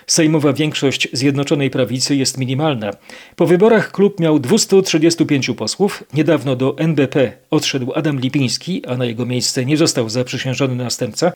Sejmowa 0.07 0.53
większość 0.53 1.09
Zjednoczonej 1.13 1.71
Prawicy 1.71 2.17
jest 2.17 2.39
minimalna. 2.39 2.91
Po 3.37 3.47
wyborach 3.47 3.93
klub 3.93 4.21
miał 4.21 4.39
235 4.39 5.51
posłów. 5.57 6.05
Niedawno 6.15 6.57
do 6.57 6.79
NBP 6.79 7.33
odszedł 7.51 7.93
Adam 7.95 8.21
Lipiński, 8.21 8.87
a 8.87 8.97
na 8.97 9.05
jego 9.05 9.27
miejsce 9.27 9.65
nie 9.65 9.77
został 9.77 10.09
zaprzysiężony 10.09 10.75
następca. 10.75 11.33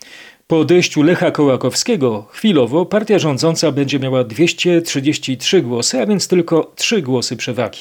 Po 0.47 0.59
odejściu 0.59 1.03
Lecha 1.03 1.31
Kołakowskiego 1.31 2.27
chwilowo 2.31 2.87
partia 2.87 3.19
rządząca 3.19 3.73
będzie 3.73 3.99
miała 3.99 4.25
233 4.25 5.63
głosy, 5.63 6.01
a 6.01 6.07
więc 6.07 6.29
tylko 6.29 6.73
3 6.77 7.03
głosy 7.03 7.37
przewagi. 7.37 7.81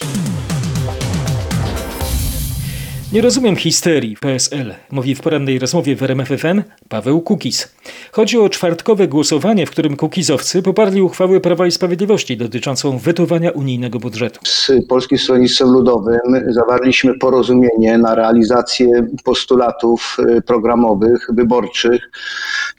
Nie 3.14 3.22
rozumiem 3.22 3.56
histerii 3.56 4.18
PSL, 4.22 4.74
mówi 4.92 5.16
w 5.16 5.22
porannej 5.22 5.60
rozmowie 5.60 5.96
w 5.96 6.04
RMFFM 6.04 6.62
Paweł 6.90 7.22
Kukiz. 7.22 7.76
Chodzi 8.12 8.38
o 8.38 8.50
czwartkowe 8.50 9.08
głosowanie, 9.08 9.66
w 9.66 9.72
którym 9.72 9.96
Kukizowcy 9.96 10.62
poparli 10.62 11.02
uchwałę 11.02 11.40
Prawa 11.40 11.68
i 11.68 11.72
Sprawiedliwości 11.72 12.38
dotyczącą 12.38 12.98
wetowania 12.98 13.52
unijnego 13.52 14.00
budżetu. 14.00 14.40
Z 14.44 14.72
Polskim 14.90 15.18
Stronnictwem 15.18 15.72
Ludowym 15.72 16.20
zawarliśmy 16.48 17.20
porozumienie 17.20 17.98
na 17.98 18.16
realizację 18.16 19.08
postulatów 19.24 20.18
y, 20.20 20.42
programowych, 20.42 21.28
wyborczych, 21.34 22.10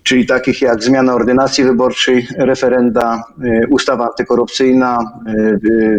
czyli 0.02 0.26
takich 0.26 0.62
jak 0.62 0.82
zmiana 0.82 1.14
ordynacji 1.14 1.64
wyborczej, 1.64 2.26
referenda, 2.36 3.24
y, 3.44 3.66
ustawa 3.70 4.06
antykorupcyjna, 4.06 4.98
y, 5.28 5.98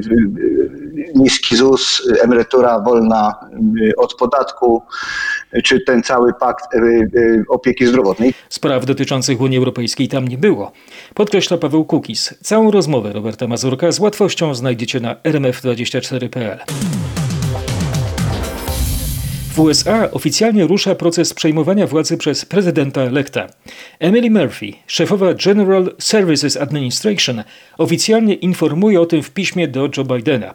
niski 1.15 1.55
ZUS, 1.55 2.09
emerytura 2.23 2.79
wolna 2.79 3.35
od 3.97 4.15
podatku, 4.25 4.81
czy 5.63 5.79
ten 5.79 6.03
cały 6.03 6.33
pakt 6.33 6.65
opieki 7.49 7.87
zdrowotnej. 7.87 8.33
Spraw 8.49 8.85
dotyczących 8.85 9.41
Unii 9.41 9.57
Europejskiej 9.57 10.07
tam 10.07 10.27
nie 10.27 10.37
było. 10.37 10.71
Podkreśla 11.13 11.57
Paweł 11.57 11.85
Kukiz. 11.85 12.33
Całą 12.41 12.71
rozmowę 12.71 13.13
Roberta 13.13 13.47
Mazurka 13.47 13.91
z 13.91 13.99
łatwością 13.99 14.55
znajdziecie 14.55 14.99
na 14.99 15.15
rmf24.pl. 15.15 16.59
W 19.55 19.59
USA 19.59 20.11
oficjalnie 20.11 20.67
rusza 20.67 20.95
proces 20.95 21.33
przejmowania 21.33 21.87
władzy 21.87 22.17
przez 22.17 22.45
prezydenta 22.45 23.01
elekta. 23.01 23.47
Emily 23.99 24.31
Murphy, 24.31 24.73
szefowa 24.87 25.33
General 25.33 25.91
Services 25.99 26.57
Administration, 26.57 27.43
oficjalnie 27.77 28.33
informuje 28.33 29.01
o 29.01 29.05
tym 29.05 29.23
w 29.23 29.31
piśmie 29.31 29.67
do 29.67 29.89
Joe 29.97 30.03
Bidena. 30.03 30.53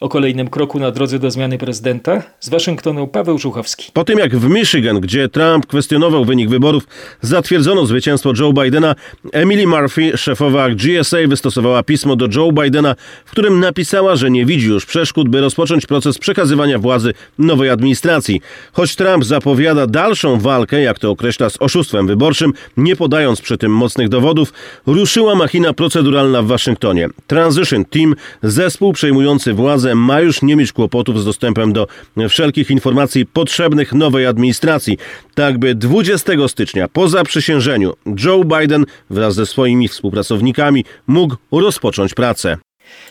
O 0.00 0.08
kolejnym 0.08 0.48
kroku 0.48 0.78
na 0.78 0.90
drodze 0.90 1.18
do 1.18 1.30
zmiany 1.30 1.58
prezydenta 1.58 2.22
z 2.40 2.48
Waszyngtonu 2.48 3.08
Paweł 3.08 3.38
Żuchowski. 3.38 3.90
Po 3.92 4.04
tym 4.04 4.18
jak 4.18 4.36
w 4.36 4.48
Michigan, 4.48 5.00
gdzie 5.00 5.28
Trump 5.28 5.66
kwestionował 5.66 6.24
wynik 6.24 6.48
wyborów, 6.48 6.86
zatwierdzono 7.20 7.86
zwycięstwo 7.86 8.32
Joe 8.38 8.52
Bidena, 8.52 8.94
Emily 9.32 9.66
Murphy, 9.66 10.16
szefowa 10.16 10.70
GSA, 10.70 11.16
wystosowała 11.28 11.82
pismo 11.82 12.16
do 12.16 12.28
Joe 12.36 12.52
Bidena, 12.52 12.94
w 13.24 13.30
którym 13.30 13.60
napisała, 13.60 14.16
że 14.16 14.30
nie 14.30 14.46
widzi 14.46 14.66
już 14.66 14.86
przeszkód, 14.86 15.28
by 15.28 15.40
rozpocząć 15.40 15.86
proces 15.86 16.18
przekazywania 16.18 16.78
władzy 16.78 17.14
nowej 17.38 17.70
administracji. 17.70 18.41
Choć 18.72 18.96
Trump 18.96 19.24
zapowiada 19.24 19.86
dalszą 19.86 20.40
walkę, 20.40 20.82
jak 20.82 20.98
to 20.98 21.10
określa, 21.10 21.50
z 21.50 21.56
oszustwem 21.60 22.06
wyborczym, 22.06 22.52
nie 22.76 22.96
podając 22.96 23.40
przy 23.40 23.58
tym 23.58 23.72
mocnych 23.72 24.08
dowodów, 24.08 24.52
ruszyła 24.86 25.34
machina 25.34 25.72
proceduralna 25.72 26.42
w 26.42 26.46
Waszyngtonie. 26.46 27.08
Transition 27.26 27.84
Team, 27.84 28.14
zespół 28.42 28.92
przejmujący 28.92 29.52
władzę, 29.52 29.94
ma 29.94 30.20
już 30.20 30.42
nie 30.42 30.56
mieć 30.56 30.72
kłopotów 30.72 31.20
z 31.20 31.24
dostępem 31.24 31.72
do 31.72 31.86
wszelkich 32.28 32.70
informacji 32.70 33.26
potrzebnych 33.26 33.92
nowej 33.92 34.26
administracji, 34.26 34.98
tak 35.34 35.58
by 35.58 35.74
20 35.74 36.32
stycznia 36.48 36.88
po 36.88 37.08
zaprzysiężeniu 37.08 37.92
Joe 38.24 38.44
Biden 38.44 38.84
wraz 39.10 39.34
ze 39.34 39.46
swoimi 39.46 39.88
współpracownikami 39.88 40.84
mógł 41.06 41.36
rozpocząć 41.52 42.14
pracę. 42.14 42.56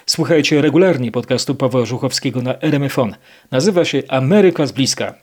Słuchajcie 0.05 0.61
regularnie 0.61 1.11
podcastu 1.11 1.55
Pawła 1.55 1.85
Żuchowskiego 1.85 2.41
na 2.41 2.55
RMFON. 2.61 3.15
Nazywa 3.51 3.85
się 3.85 4.03
Ameryka 4.07 4.65
z 4.65 4.71
bliska. 4.71 5.13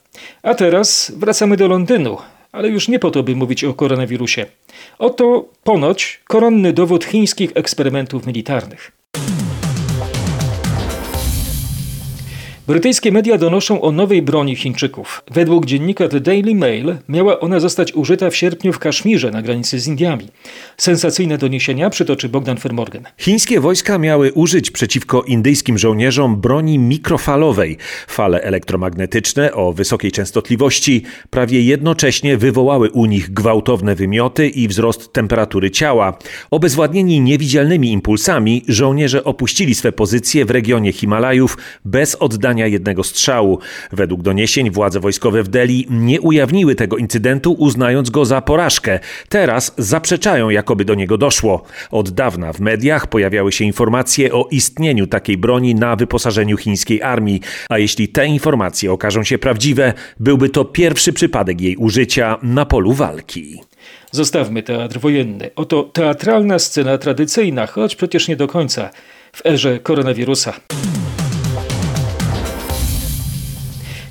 A 0.43 0.55
teraz 0.55 1.13
wracamy 1.17 1.57
do 1.57 1.69
Londynu, 1.69 2.17
ale 2.53 2.69
już 2.69 2.89
nie 2.89 2.99
po 2.99 3.11
to, 3.11 3.23
by 3.23 3.37
mówić 3.37 3.65
o 3.65 3.75
koronawirusie. 3.75 4.47
Oto 4.99 5.49
ponoć 5.65 6.21
koronny 6.25 6.73
dowód 6.73 7.05
chińskich 7.05 7.51
eksperymentów 7.55 8.27
militarnych. 8.27 8.98
Brytyjskie 12.69 13.13
media 13.13 13.39
donoszą 13.39 13.81
o 13.81 13.93
nowej 13.93 14.23
broni 14.23 14.57
Chińczyków. 14.57 15.23
Według 15.31 15.67
dziennika 15.67 16.09
The 16.09 16.21
Daily 16.21 16.55
Mail 16.55 16.97
miała 17.09 17.41
ona 17.41 17.61
zostać 17.61 17.95
użyta 17.95 18.31
w 18.31 18.37
sierpniu 18.37 18.73
w 18.73 18.79
Kaszmirze 18.79 19.31
na 19.31 19.43
granicy 19.43 19.81
z 19.81 19.87
Indiami. 19.87 20.29
Sensacyjne 20.77 21.39
doniesienia 21.39 21.91
przytoczy 21.91 22.29
Bogdan 22.29 22.57
Fermorgan. 22.57 23.05
Chińskie 23.19 23.61
wojska 23.61 23.99
miały 23.99 24.33
użyć 24.33 24.71
przeciwko 24.71 25.23
indyjskim 25.23 25.79
żołnierzom 25.79 26.41
broni 26.41 26.79
mikrofalowej. 26.79 27.77
Fale 28.09 28.43
elektromagnetyczne 28.43 29.53
o 29.53 29.73
wysokiej 29.73 30.13
częstotliwości 30.13 31.03
prawie 31.31 31.63
jednocześnie 31.63 32.37
wywołały 32.37 32.91
u 32.91 33.07
nich 33.07 33.33
gwałtowne 33.33 33.95
wymioty 33.95 34.49
i 34.49 34.69
wzrost 34.69 35.13
temperatury 35.13 35.71
ciała. 35.71 36.19
Obezwładnieni 36.51 37.21
niewidzialnymi 37.21 37.93
impulsami, 37.93 38.63
żołnierze 38.69 39.25
opuścili 39.25 39.75
swe 39.75 39.93
pozycje 39.93 40.45
w 40.45 40.51
regionie 40.51 40.93
Himalajów 40.93 41.59
bez 41.85 42.15
oddania 42.15 42.58
jednego 42.67 43.05
strzału. 43.05 43.59
Według 43.93 44.23
doniesień 44.23 44.71
władze 44.71 45.01
wojskowe 45.01 45.43
w 45.43 45.49
Delhi 45.49 45.87
nie 45.91 46.21
ujawniły 46.21 46.75
tego 46.75 46.97
incydentu, 46.97 47.53
uznając 47.53 48.11
go 48.11 48.25
za 48.25 48.41
porażkę. 48.41 49.01
Teraz 49.29 49.75
zaprzeczają, 49.79 50.51
jakoby 50.51 50.85
do 50.85 50.95
niego 50.95 51.19
doszło. 51.19 51.63
Od 51.91 52.11
dawna 52.11 52.53
w 52.53 52.61
mediach 52.61 53.07
pojawiały 53.07 53.53
się 53.53 53.65
informacje 53.65 54.33
o 54.33 54.49
istnieniu 54.51 55.07
takiej 55.07 55.37
broni 55.37 55.75
na 55.75 55.97
wyposażeniu 55.97 56.57
chińskiej 56.57 57.03
armii, 57.03 57.41
a 57.69 57.79
jeśli 57.79 58.09
te 58.09 58.27
informacje 58.27 58.93
okażą 58.93 59.25
się 59.25 59.39
prawdziwe, 59.39 59.93
byłby 60.21 60.49
to 60.49 60.65
pierwszy 60.65 61.13
przypadek 61.13 61.61
jej 61.61 61.77
użycia 61.77 62.39
na 62.43 62.67
polu 62.67 62.93
walki. 62.93 63.61
Zostawmy 64.11 64.63
teatr 64.63 64.99
wojenny. 64.99 65.51
Oto 65.57 65.83
teatralna 65.83 66.59
scena 66.59 66.99
tradycyjna, 66.99 67.67
choć 67.67 67.97
przecież 67.97 68.29
nie 68.29 68.37
do 68.37 68.49
końca, 68.49 68.91
w 69.33 69.47
erze 69.47 69.79
koronawirusa. 69.79 70.53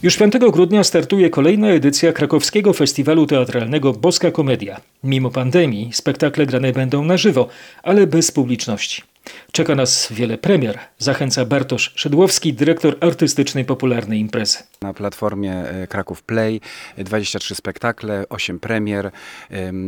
Już 0.04 0.18
5 0.18 0.34
grudnia 0.52 0.84
startuje 0.84 1.30
kolejna 1.30 1.70
edycja 1.70 2.14
krakowskiego 2.14 2.74
festiwalu 2.74 3.26
teatralnego 3.26 3.94
Boska 3.94 4.32
Komedia. 4.32 4.82
Mimo 5.04 5.32
pandemii 5.32 5.90
spektakle 5.94 6.46
grane 6.46 6.72
będą 6.72 7.04
na 7.04 7.18
żywo, 7.18 7.48
ale 7.84 8.08
bez 8.08 8.32
publiczności. 8.32 9.02
Czeka 9.52 9.76
nas 9.76 10.08
wiele 10.12 10.38
premier. 10.38 10.80
Zachęca 10.98 11.46
Bartosz 11.46 11.94
Szydłowski, 11.96 12.54
dyrektor 12.54 12.98
artystycznej 13.02 13.66
popularnej 13.66 14.20
imprezy. 14.20 14.58
Na 14.82 14.94
platformie 14.94 15.54
e, 15.54 15.88
Kraków 15.88 16.24
Play 16.24 16.62
23 16.98 17.56
spektakle, 17.56 18.26
8 18.30 18.60
premier. 18.60 19.12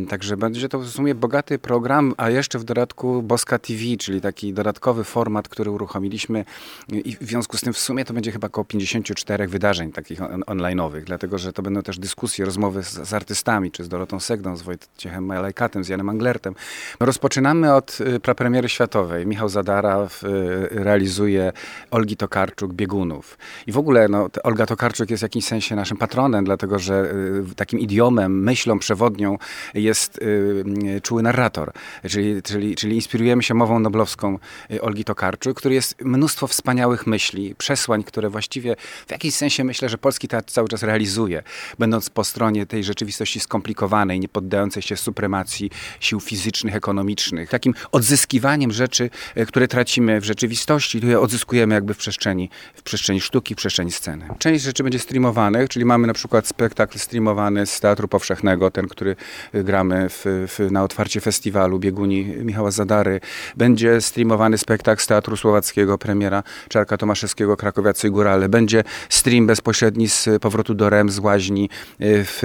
Także 0.08 0.36
będzie 0.36 0.68
to 0.68 0.78
w 0.78 0.88
sumie 0.88 1.14
bogaty 1.14 1.58
program, 1.58 2.14
a 2.16 2.30
jeszcze 2.30 2.58
w 2.58 2.64
dodatku 2.64 3.22
Boska 3.22 3.58
TV, 3.58 3.80
czyli 3.98 4.20
taki 4.20 4.52
dodatkowy 4.52 5.04
format, 5.04 5.48
który 5.48 5.70
uruchomiliśmy 5.70 6.44
i 6.88 7.16
w 7.16 7.28
związku 7.28 7.56
z 7.56 7.60
tym 7.60 7.72
w 7.72 7.78
sumie 7.78 8.04
to 8.04 8.14
będzie 8.14 8.32
chyba 8.32 8.46
około 8.46 8.64
54 8.64 9.46
wydarzeń 9.46 9.92
takich 9.92 10.22
on 10.22 10.40
online'owych, 10.40 11.04
dlatego 11.04 11.38
że 11.38 11.52
to 11.52 11.62
będą 11.62 11.82
też 11.82 11.98
dyskusje, 11.98 12.44
rozmowy 12.44 12.82
z, 12.82 13.08
z 13.08 13.14
artystami, 13.14 13.70
czy 13.70 13.84
z 13.84 13.88
Dorotą 13.88 14.20
Segdą, 14.20 14.56
z 14.56 14.62
Wojciechem 14.62 15.24
Malajkatem, 15.24 15.84
z 15.84 15.88
Janem 15.88 16.08
Anglertem. 16.08 16.54
Rozpoczynamy 17.00 17.74
od 17.74 17.98
y, 18.00 18.20
prapremiery 18.20 18.68
światowej. 18.68 19.26
Michał 19.30 19.48
Zadara 19.48 20.06
w, 20.08 20.22
realizuje 20.70 21.52
Olgi 21.90 22.16
Tokarczuk 22.16 22.72
Biegunów. 22.72 23.38
I 23.66 23.72
w 23.72 23.78
ogóle 23.78 24.08
no, 24.08 24.28
Olga 24.42 24.66
Tokarczuk 24.66 25.10
jest 25.10 25.20
w 25.20 25.22
jakimś 25.22 25.44
sensie 25.44 25.76
naszym 25.76 25.96
patronem, 25.96 26.44
dlatego 26.44 26.78
że 26.78 27.12
y, 27.50 27.54
takim 27.54 27.80
idiomem, 27.80 28.42
myślą 28.42 28.78
przewodnią 28.78 29.38
jest 29.74 30.18
y, 30.22 31.00
czuły 31.02 31.22
narrator, 31.22 31.72
czyli, 32.08 32.42
czyli, 32.42 32.76
czyli 32.76 32.94
inspirujemy 32.96 33.42
się 33.42 33.54
mową 33.54 33.80
noblowską 33.80 34.38
y, 34.70 34.82
Olgi 34.82 35.04
Tokarczuk, 35.04 35.56
który 35.56 35.74
jest 35.74 36.02
mnóstwo 36.04 36.46
wspaniałych 36.46 37.06
myśli, 37.06 37.54
przesłań, 37.54 38.04
które 38.04 38.30
właściwie 38.30 38.76
w 39.06 39.10
jakimś 39.10 39.34
sensie 39.34 39.64
myślę, 39.64 39.88
że 39.88 39.98
polski 39.98 40.28
teatr 40.28 40.52
cały 40.52 40.68
czas 40.68 40.82
realizuje, 40.82 41.42
będąc 41.78 42.10
po 42.10 42.24
stronie 42.24 42.66
tej 42.66 42.84
rzeczywistości 42.84 43.40
skomplikowanej, 43.40 44.20
nie 44.20 44.28
poddającej 44.28 44.82
się 44.82 44.96
supremacji 44.96 45.70
sił 46.00 46.20
fizycznych, 46.20 46.74
ekonomicznych, 46.74 47.50
takim 47.50 47.74
odzyskiwaniem 47.92 48.72
rzeczy, 48.72 49.10
które 49.46 49.68
tracimy 49.68 50.20
w 50.20 50.24
rzeczywistości, 50.24 50.98
które 50.98 51.20
odzyskujemy 51.20 51.74
jakby 51.74 51.94
w 51.94 51.96
przestrzeni, 51.96 52.50
w 52.74 52.82
przestrzeni 52.82 53.20
sztuki, 53.20 53.54
w 53.54 53.56
przestrzeni 53.56 53.92
sceny. 53.92 54.28
Część 54.38 54.64
rzeczy 54.64 54.82
będzie 54.82 54.98
streamowanych, 54.98 55.68
czyli 55.68 55.84
mamy 55.84 56.06
na 56.06 56.12
przykład 56.12 56.46
spektakl 56.46 56.98
streamowany 56.98 57.66
z 57.66 57.80
Teatru 57.80 58.08
Powszechnego, 58.08 58.70
ten, 58.70 58.88
który 58.88 59.16
e, 59.52 59.64
gramy 59.64 60.08
w, 60.08 60.24
w, 60.24 60.70
na 60.70 60.84
otwarcie 60.84 61.20
festiwalu 61.20 61.78
Bieguni 61.78 62.24
Michała 62.24 62.70
Zadary. 62.70 63.20
Będzie 63.56 64.00
streamowany 64.00 64.58
spektakl 64.58 65.02
z 65.02 65.06
Teatru 65.06 65.36
Słowackiego, 65.36 65.98
premiera 65.98 66.42
Czarka 66.68 66.96
Tomaszewskiego, 66.96 67.56
Krakowiacy 67.56 68.10
Górale. 68.10 68.48
Będzie 68.48 68.84
stream 69.08 69.46
bezpośredni 69.46 70.08
z 70.08 70.28
Powrotu 70.40 70.74
do 70.74 70.90
Rem, 70.90 71.10
z 71.10 71.18
Łaźni 71.18 71.70
e, 71.98 72.24
w 72.24 72.42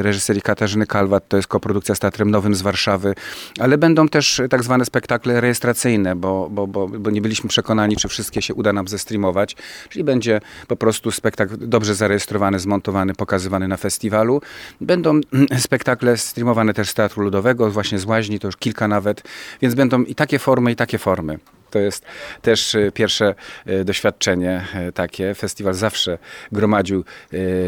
reżyserii 0.00 0.42
Katarzyny 0.42 0.86
Kalwat, 0.86 1.28
to 1.28 1.36
jest 1.36 1.48
koprodukcja 1.48 1.94
z 1.94 1.98
Teatrem 1.98 2.30
Nowym 2.30 2.54
z 2.54 2.62
Warszawy, 2.62 3.14
ale 3.58 3.78
będą 3.78 4.08
też 4.08 4.42
tak 4.50 4.64
zwane 4.64 4.84
spektakle 4.84 5.40
rejestracyjne, 5.40 6.15
bo, 6.16 6.48
bo, 6.50 6.66
bo, 6.66 6.88
bo 6.88 7.10
nie 7.10 7.20
byliśmy 7.20 7.48
przekonani, 7.48 7.96
czy 7.96 8.08
wszystkie 8.08 8.42
się 8.42 8.54
uda 8.54 8.72
nam 8.72 8.88
zestreamować. 8.88 9.56
Czyli 9.88 10.04
będzie 10.04 10.40
po 10.68 10.76
prostu 10.76 11.10
spektakl 11.10 11.54
dobrze 11.58 11.94
zarejestrowany, 11.94 12.58
zmontowany, 12.58 13.14
pokazywany 13.14 13.68
na 13.68 13.76
festiwalu. 13.76 14.40
Będą 14.80 15.20
spektakle 15.58 16.16
streamowane 16.16 16.74
też 16.74 16.88
z 16.90 16.94
Teatru 16.94 17.22
Ludowego, 17.22 17.70
właśnie 17.70 17.98
z 17.98 18.04
Łaźni, 18.04 18.38
to 18.38 18.48
już 18.48 18.56
kilka 18.56 18.88
nawet, 18.88 19.22
więc 19.62 19.74
będą 19.74 20.02
i 20.02 20.14
takie 20.14 20.38
formy, 20.38 20.72
i 20.72 20.76
takie 20.76 20.98
formy. 20.98 21.38
To 21.70 21.78
jest 21.78 22.04
też 22.42 22.74
e, 22.74 22.92
pierwsze 22.92 23.34
e, 23.66 23.84
doświadczenie 23.84 24.64
e, 24.74 24.92
takie. 24.92 25.34
Festiwal 25.34 25.74
zawsze 25.74 26.18
gromadził 26.52 27.04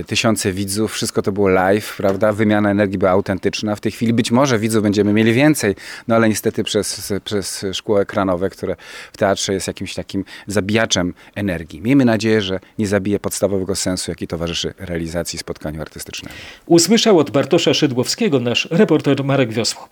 tysiące 0.06 0.52
widzów, 0.52 0.92
wszystko 0.92 1.22
to 1.22 1.32
było 1.32 1.48
live, 1.48 1.96
prawda? 1.96 2.32
Wymiana 2.32 2.70
energii 2.70 2.98
była 2.98 3.10
autentyczna. 3.10 3.76
W 3.76 3.80
tej 3.80 3.92
chwili 3.92 4.12
być 4.12 4.30
może 4.30 4.58
widzów 4.58 4.82
będziemy 4.82 5.12
mieli 5.12 5.32
więcej, 5.32 5.74
no 6.08 6.14
ale 6.14 6.28
niestety 6.28 6.64
przez, 6.64 7.12
przez 7.24 7.66
szkło 7.72 8.00
ekranowe, 8.00 8.50
które 8.50 8.76
w 9.12 9.16
teatrze 9.16 9.52
jest 9.52 9.66
jakimś 9.66 9.94
takim 9.94 10.24
zabijaczem 10.46 11.14
energii. 11.34 11.80
Miejmy 11.80 12.04
nadzieję, 12.04 12.42
że 12.42 12.60
nie 12.78 12.86
zabije 12.86 13.18
podstawowego 13.18 13.76
sensu, 13.76 14.10
jaki 14.10 14.26
towarzyszy 14.26 14.74
realizacji 14.78 15.38
spotkaniu 15.38 15.80
artystycznemu. 15.80 16.34
Usłyszał 16.66 17.18
od 17.18 17.30
Bartosza 17.30 17.74
Szydłowskiego 17.74 18.40
nasz 18.40 18.68
reporter 18.70 19.24
Marek 19.24 19.52
Wiosło. 19.52 19.88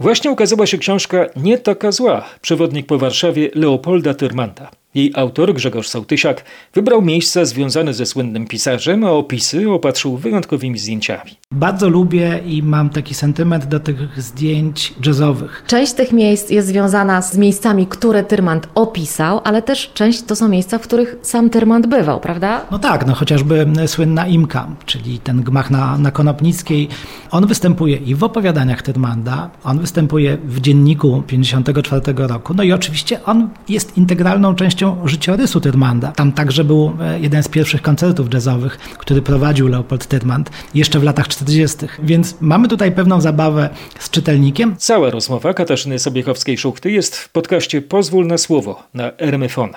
Właśnie 0.00 0.30
ukazała 0.30 0.66
się 0.66 0.78
książka 0.78 1.26
Nie 1.36 1.58
taka 1.58 1.92
zła. 1.92 2.24
Przewodnik 2.40 2.86
po 2.86 2.98
Warszawie 2.98 3.50
Leopolda 3.54 4.14
Tyrmanta. 4.14 4.70
Jej 4.96 5.12
autor, 5.14 5.54
Grzegorz 5.54 5.88
Sołtysiak, 5.88 6.44
wybrał 6.74 7.02
miejsca 7.02 7.44
związane 7.44 7.94
ze 7.94 8.06
słynnym 8.06 8.46
pisarzem, 8.46 9.04
a 9.04 9.10
opisy 9.10 9.70
opatrzył 9.70 10.16
wyjątkowymi 10.16 10.78
zdjęciami. 10.78 11.30
Bardzo 11.52 11.88
lubię 11.88 12.40
i 12.46 12.62
mam 12.62 12.90
taki 12.90 13.14
sentyment 13.14 13.66
do 13.66 13.80
tych 13.80 14.22
zdjęć 14.22 14.94
jazzowych. 15.06 15.64
Część 15.66 15.92
tych 15.92 16.12
miejsc 16.12 16.50
jest 16.50 16.68
związana 16.68 17.22
z 17.22 17.38
miejscami, 17.38 17.86
które 17.86 18.24
Tyrmand 18.24 18.68
opisał, 18.74 19.40
ale 19.44 19.62
też 19.62 19.90
część 19.94 20.22
to 20.22 20.36
są 20.36 20.48
miejsca, 20.48 20.78
w 20.78 20.82
których 20.82 21.16
sam 21.22 21.50
Tyrmand 21.50 21.86
bywał, 21.86 22.20
prawda? 22.20 22.66
No 22.70 22.78
tak, 22.78 23.06
no 23.06 23.14
chociażby 23.14 23.66
słynna 23.86 24.26
Imka, 24.26 24.68
czyli 24.86 25.18
ten 25.18 25.42
gmach 25.42 25.70
na, 25.70 25.98
na 25.98 26.10
Konopnickiej. 26.10 26.88
On 27.30 27.46
występuje 27.46 27.96
i 27.96 28.14
w 28.14 28.24
opowiadaniach 28.24 28.82
Tyrmanda, 28.82 29.50
on 29.64 29.78
występuje 29.78 30.36
w 30.44 30.60
dzienniku 30.60 31.22
54 31.26 32.00
roku, 32.16 32.54
no 32.54 32.62
i 32.62 32.72
oczywiście 32.72 33.24
on 33.24 33.48
jest 33.68 33.96
integralną 33.96 34.54
częścią 34.54 34.85
życiorysu 35.04 35.60
Tyrmanda. 35.60 36.12
Tam 36.12 36.32
także 36.32 36.64
był 36.64 36.92
e, 37.00 37.20
jeden 37.20 37.42
z 37.42 37.48
pierwszych 37.48 37.82
koncertów 37.82 38.34
jazzowych, 38.34 38.78
który 38.78 39.22
prowadził 39.22 39.68
Leopold 39.68 40.06
Tyrmand 40.06 40.50
jeszcze 40.74 41.00
w 41.00 41.02
latach 41.02 41.28
40. 41.28 41.78
Więc 42.02 42.36
mamy 42.40 42.68
tutaj 42.68 42.92
pewną 42.92 43.20
zabawę 43.20 43.68
z 43.98 44.10
czytelnikiem. 44.10 44.76
Cała 44.78 45.10
rozmowa 45.10 45.54
Katarzyny 45.54 45.98
Sobiechowskiej-Szuchty 45.98 46.88
jest 46.88 47.16
w 47.16 47.28
podcaście 47.28 47.82
Pozwól 47.82 48.26
na 48.26 48.38
słowo 48.38 48.82
na 48.94 49.10
RMFON. 49.18 49.70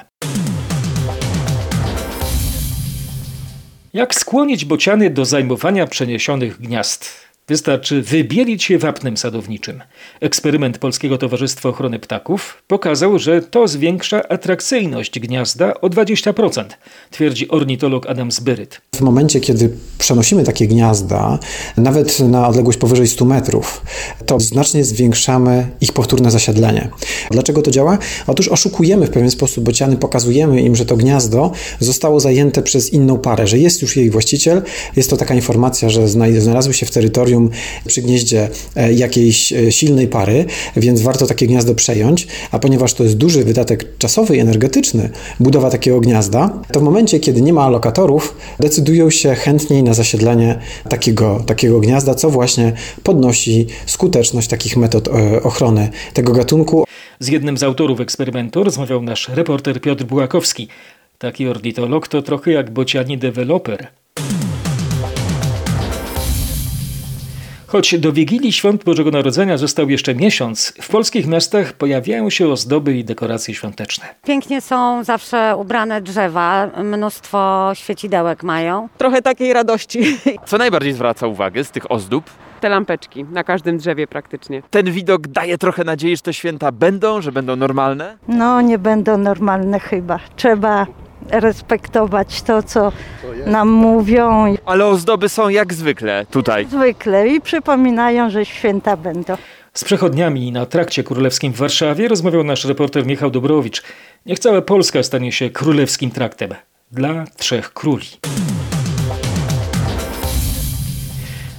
Jak 3.93 4.15
skłonić 4.15 4.65
bociany 4.65 5.09
do 5.09 5.25
zajmowania 5.25 5.87
przeniesionych 5.87 6.61
gniazd? 6.61 7.28
Wystarczy 7.49 8.01
wybielić 8.01 8.69
je 8.69 8.79
wapnem 8.79 9.17
sadowniczym. 9.17 9.81
Eksperyment 10.21 10.77
Polskiego 10.77 11.17
Towarzystwa 11.17 11.69
Ochrony 11.69 11.99
Ptaków 11.99 12.63
pokazał, 12.67 13.19
że 13.19 13.41
to 13.41 13.67
zwiększa 13.67 14.27
atrakcyjność 14.29 15.19
gniazda 15.19 15.73
o 15.81 15.87
20%, 15.87 16.63
twierdzi 17.11 17.49
ornitolog 17.49 18.07
Adam 18.07 18.31
Zbyryt. 18.31 18.81
W 18.95 19.01
momencie, 19.01 19.39
kiedy 19.39 19.69
przenosimy 19.97 20.43
takie 20.43 20.67
gniazda, 20.67 21.39
nawet 21.77 22.19
na 22.19 22.47
odległość 22.47 22.77
powyżej 22.77 23.07
100 23.07 23.25
metrów, 23.25 23.81
to 24.25 24.39
znacznie 24.39 24.83
zwiększamy 24.83 25.67
ich 25.81 25.93
powtórne 25.93 26.31
zasiedlenie. 26.31 26.89
Dlaczego 27.31 27.61
to 27.61 27.71
działa? 27.71 27.97
Otóż 28.27 28.47
oszukujemy 28.47 29.05
w 29.05 29.09
pewien 29.09 29.31
sposób 29.31 29.63
bociany, 29.63 29.97
pokazujemy 29.97 30.61
im, 30.61 30.75
że 30.75 30.85
to 30.85 30.97
gniazdo 30.97 31.51
zostało 31.79 32.19
zajęte 32.19 32.61
przez 32.61 32.93
inną 32.93 33.17
parę, 33.17 33.47
że 33.47 33.57
jest 33.57 33.81
już 33.81 33.97
jej 33.97 34.09
właściciel. 34.09 34.61
Jest 34.95 35.09
to 35.09 35.17
taka 35.17 35.33
informacja, 35.33 35.89
że 35.89 36.07
znalazły 36.07 36.73
się 36.73 36.85
w 36.85 36.91
terytorium 36.91 37.38
przy 37.85 38.01
gnieździe 38.01 38.49
e, 38.75 38.93
jakiejś 38.93 39.53
e, 39.53 39.71
silnej 39.71 40.07
pary, 40.07 40.45
więc 40.75 41.01
warto 41.01 41.27
takie 41.27 41.47
gniazdo 41.47 41.75
przejąć, 41.75 42.27
a 42.51 42.59
ponieważ 42.59 42.93
to 42.93 43.03
jest 43.03 43.17
duży 43.17 43.43
wydatek 43.43 43.97
czasowy 43.97 44.37
i 44.37 44.39
energetyczny, 44.39 45.09
budowa 45.39 45.69
takiego 45.69 45.99
gniazda, 45.99 46.61
to 46.71 46.79
w 46.79 46.83
momencie, 46.83 47.19
kiedy 47.19 47.41
nie 47.41 47.53
ma 47.53 47.63
alokatorów, 47.63 48.35
decydują 48.59 49.09
się 49.09 49.35
chętniej 49.35 49.83
na 49.83 49.93
zasiedlenie 49.93 50.59
takiego, 50.89 51.43
takiego 51.45 51.79
gniazda, 51.79 52.15
co 52.15 52.29
właśnie 52.29 52.73
podnosi 53.03 53.67
skuteczność 53.85 54.47
takich 54.47 54.77
metod 54.77 55.07
e, 55.07 55.43
ochrony 55.43 55.89
tego 56.13 56.33
gatunku. 56.33 56.85
Z 57.19 57.27
jednym 57.27 57.57
z 57.57 57.63
autorów 57.63 57.99
eksperymentu 57.99 58.63
rozmawiał 58.63 59.01
nasz 59.01 59.29
reporter 59.29 59.81
Piotr 59.81 60.03
Bułakowski. 60.03 60.67
Taki 61.17 61.47
ornitolog 61.47 62.07
to 62.07 62.21
trochę 62.21 62.51
jak 62.51 62.71
bociani 62.71 63.17
deweloper. 63.17 63.87
Choć 67.71 67.99
do 67.99 68.11
Wigilii 68.11 68.53
Świąt 68.53 68.83
Bożego 68.83 69.11
Narodzenia 69.11 69.57
został 69.57 69.89
jeszcze 69.89 70.15
miesiąc, 70.15 70.73
w 70.81 70.89
polskich 70.89 71.27
miastach 71.27 71.73
pojawiają 71.73 72.29
się 72.29 72.47
ozdoby 72.47 72.97
i 72.97 73.03
dekoracje 73.03 73.53
świąteczne. 73.53 74.05
Pięknie 74.23 74.61
są 74.61 75.03
zawsze 75.03 75.55
ubrane 75.57 76.01
drzewa, 76.01 76.69
mnóstwo 76.83 77.71
świecidełek 77.73 78.43
mają. 78.43 78.89
Trochę 78.97 79.21
takiej 79.21 79.53
radości. 79.53 79.99
Co 80.45 80.57
najbardziej 80.57 80.93
zwraca 80.93 81.27
uwagę 81.27 81.63
z 81.63 81.71
tych 81.71 81.91
ozdób? 81.91 82.23
Te 82.61 82.69
lampeczki 82.69 83.23
na 83.23 83.43
każdym 83.43 83.77
drzewie 83.77 84.07
praktycznie. 84.07 84.61
Ten 84.69 84.91
widok 84.91 85.27
daje 85.27 85.57
trochę 85.57 85.83
nadziei, 85.83 86.15
że 86.15 86.21
te 86.21 86.33
święta 86.33 86.71
będą, 86.71 87.21
że 87.21 87.31
będą 87.31 87.55
normalne? 87.55 88.17
No 88.27 88.61
nie 88.61 88.77
będą 88.77 89.17
normalne 89.17 89.79
chyba. 89.79 90.19
Trzeba 90.35 90.87
respektować 91.29 92.41
to, 92.41 92.63
co 92.63 92.91
nam 93.45 93.69
mówią. 93.69 94.55
Ale 94.65 94.85
ozdoby 94.85 95.29
są 95.29 95.49
jak 95.49 95.73
zwykle 95.73 96.25
tutaj. 96.31 96.65
Zwykle 96.65 97.27
i 97.27 97.41
przypominają, 97.41 98.29
że 98.29 98.45
święta 98.45 98.97
będą. 98.97 99.37
Z 99.73 99.83
przechodniami 99.83 100.51
na 100.51 100.65
trakcie 100.65 101.03
królewskim 101.03 101.53
w 101.53 101.57
Warszawie 101.57 102.07
rozmawiał 102.07 102.43
nasz 102.43 102.65
reporter 102.65 103.05
Michał 103.05 103.31
Dobrowicz. 103.31 103.83
Niech 104.25 104.39
cała 104.39 104.61
Polska 104.61 105.03
stanie 105.03 105.31
się 105.31 105.49
królewskim 105.49 106.11
traktem 106.11 106.53
dla 106.91 107.25
trzech 107.37 107.73
króli. 107.73 108.07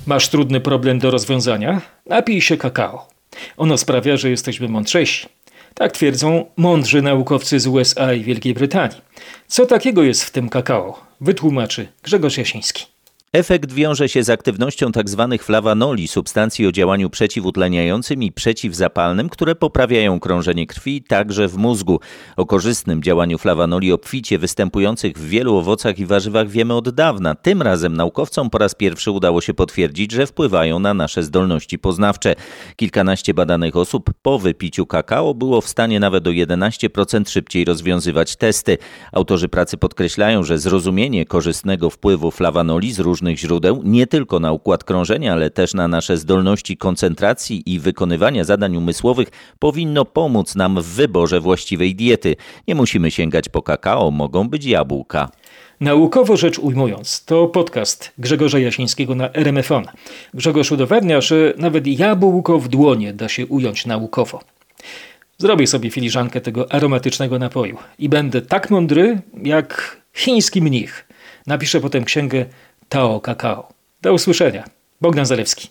Masz 0.07 0.29
trudny 0.29 0.61
problem 0.61 0.99
do 0.99 1.11
rozwiązania? 1.11 1.81
Napij 2.07 2.40
się 2.40 2.57
kakao. 2.57 3.09
Ono 3.57 3.79
sprawia, 3.79 4.16
że 4.16 4.31
jesteśmy 4.31 4.68
mądrzejsi. 4.68 5.29
Tak 5.81 5.93
twierdzą 5.93 6.45
mądrzy 6.57 7.03
naukowcy 7.03 7.61
z 7.61 7.66
USA 7.66 8.12
i 8.12 8.25
Wielkiej 8.25 8.55
Brytanii. 8.55 9.01
Co 9.47 9.66
takiego 9.66 10.03
jest 10.03 10.25
w 10.25 10.31
tym 10.31 10.49
kakao? 10.49 11.01
Wytłumaczy 11.21 11.88
Grzegorz 12.03 12.38
Jasiński. 12.38 12.87
Efekt 13.33 13.73
wiąże 13.73 14.09
się 14.09 14.23
z 14.23 14.31
aktywnością 14.31 14.93
tzw. 14.93 15.29
Tak 15.31 15.43
flawanoli, 15.43 16.09
substancji 16.09 16.66
o 16.66 16.73
działaniu 16.73 17.11
przeciwutleniającym 17.11 18.23
i 18.23 18.33
przeciwzapalnym, 18.33 19.29
które 19.29 19.55
poprawiają 19.55 20.21
krążenie 20.21 20.66
krwi 20.66 21.03
także 21.03 21.49
w 21.49 21.57
mózgu. 21.57 22.01
O 22.37 22.47
korzystnym 22.47 23.03
działaniu 23.03 23.38
flawanoli 23.38 23.93
obficie 23.93 24.38
występujących 24.38 25.19
w 25.19 25.29
wielu 25.29 25.57
owocach 25.57 25.99
i 25.99 26.07
warzywach 26.07 26.49
wiemy 26.49 26.75
od 26.75 26.88
dawna. 26.88 27.35
Tym 27.35 27.62
razem 27.62 27.97
naukowcom 27.97 28.51
po 28.51 28.59
raz 28.59 28.75
pierwszy 28.75 29.11
udało 29.11 29.40
się 29.40 29.55
potwierdzić, 29.55 30.12
że 30.12 30.27
wpływają 30.27 30.79
na 30.79 30.95
nasze 30.95 31.23
zdolności 31.23 31.79
poznawcze. 31.79 32.35
Kilkanaście 32.77 33.35
badanych 33.35 33.77
osób 33.77 34.11
po 34.23 34.38
wypiciu 34.38 34.87
kakao 34.87 35.35
było 35.35 35.61
w 35.61 35.69
stanie 35.69 36.01
nawet 36.01 36.27
o 36.27 36.31
11% 36.31 37.29
szybciej 37.29 37.64
rozwiązywać 37.64 38.37
testy. 38.37 38.79
Autorzy 39.12 39.49
pracy 39.49 39.77
podkreślają, 39.77 40.45
że 40.45 40.59
zrozumienie 40.59 41.27
korzystnego 41.27 41.90
wpływu 41.90 42.31
flawanoli 42.31 42.93
z 42.93 42.99
różnych 42.99 43.19
różnych 43.20 43.38
źródeł, 43.38 43.83
nie 43.85 44.06
tylko 44.06 44.40
na 44.40 44.52
układ 44.52 44.85
krążenia, 44.85 45.33
ale 45.33 45.50
też 45.50 45.74
na 45.74 45.88
nasze 45.88 46.16
zdolności 46.16 46.76
koncentracji 46.76 47.62
i 47.66 47.78
wykonywania 47.78 48.44
zadań 48.44 48.76
umysłowych, 48.76 49.28
powinno 49.59 50.04
pomóc 50.04 50.54
nam 50.54 50.83
w 50.83 50.87
wyborze 50.87 51.40
właściwej 51.40 51.94
diety. 51.94 52.37
Nie 52.68 52.74
musimy 52.74 53.11
sięgać 53.11 53.48
po 53.48 53.62
kakao, 53.62 54.11
mogą 54.11 54.48
być 54.48 54.64
jabłka. 54.64 55.28
Naukowo 55.80 56.37
rzecz 56.37 56.59
ujmując, 56.59 57.24
to 57.24 57.46
podcast 57.46 58.12
Grzegorza 58.18 58.59
Jasińskiego 58.59 59.14
na 59.14 59.33
RMFON. 59.33 59.85
Grzegorz 60.35 60.72
udowadnia, 60.72 61.20
że 61.20 61.54
nawet 61.56 61.87
jabłko 61.87 62.59
w 62.59 62.68
dłonie 62.68 63.12
da 63.12 63.28
się 63.28 63.46
ująć 63.46 63.87
naukowo. 63.87 64.40
Zrobię 65.38 65.66
sobie 65.66 65.90
filiżankę 65.90 66.40
tego 66.40 66.72
aromatycznego 66.72 67.38
napoju 67.38 67.76
i 67.98 68.09
będę 68.09 68.42
tak 68.42 68.70
mądry 68.70 69.20
jak 69.42 70.00
chiński 70.14 70.62
mnich. 70.62 71.06
Napiszę 71.46 71.80
potem 71.80 72.04
księgę 72.04 72.46
Tao 72.90 73.20
Kakao. 73.20 73.68
Do 74.03 74.12
usłyszenia. 74.12 74.64
Bogdan 75.00 75.26
Zalewski. 75.26 75.68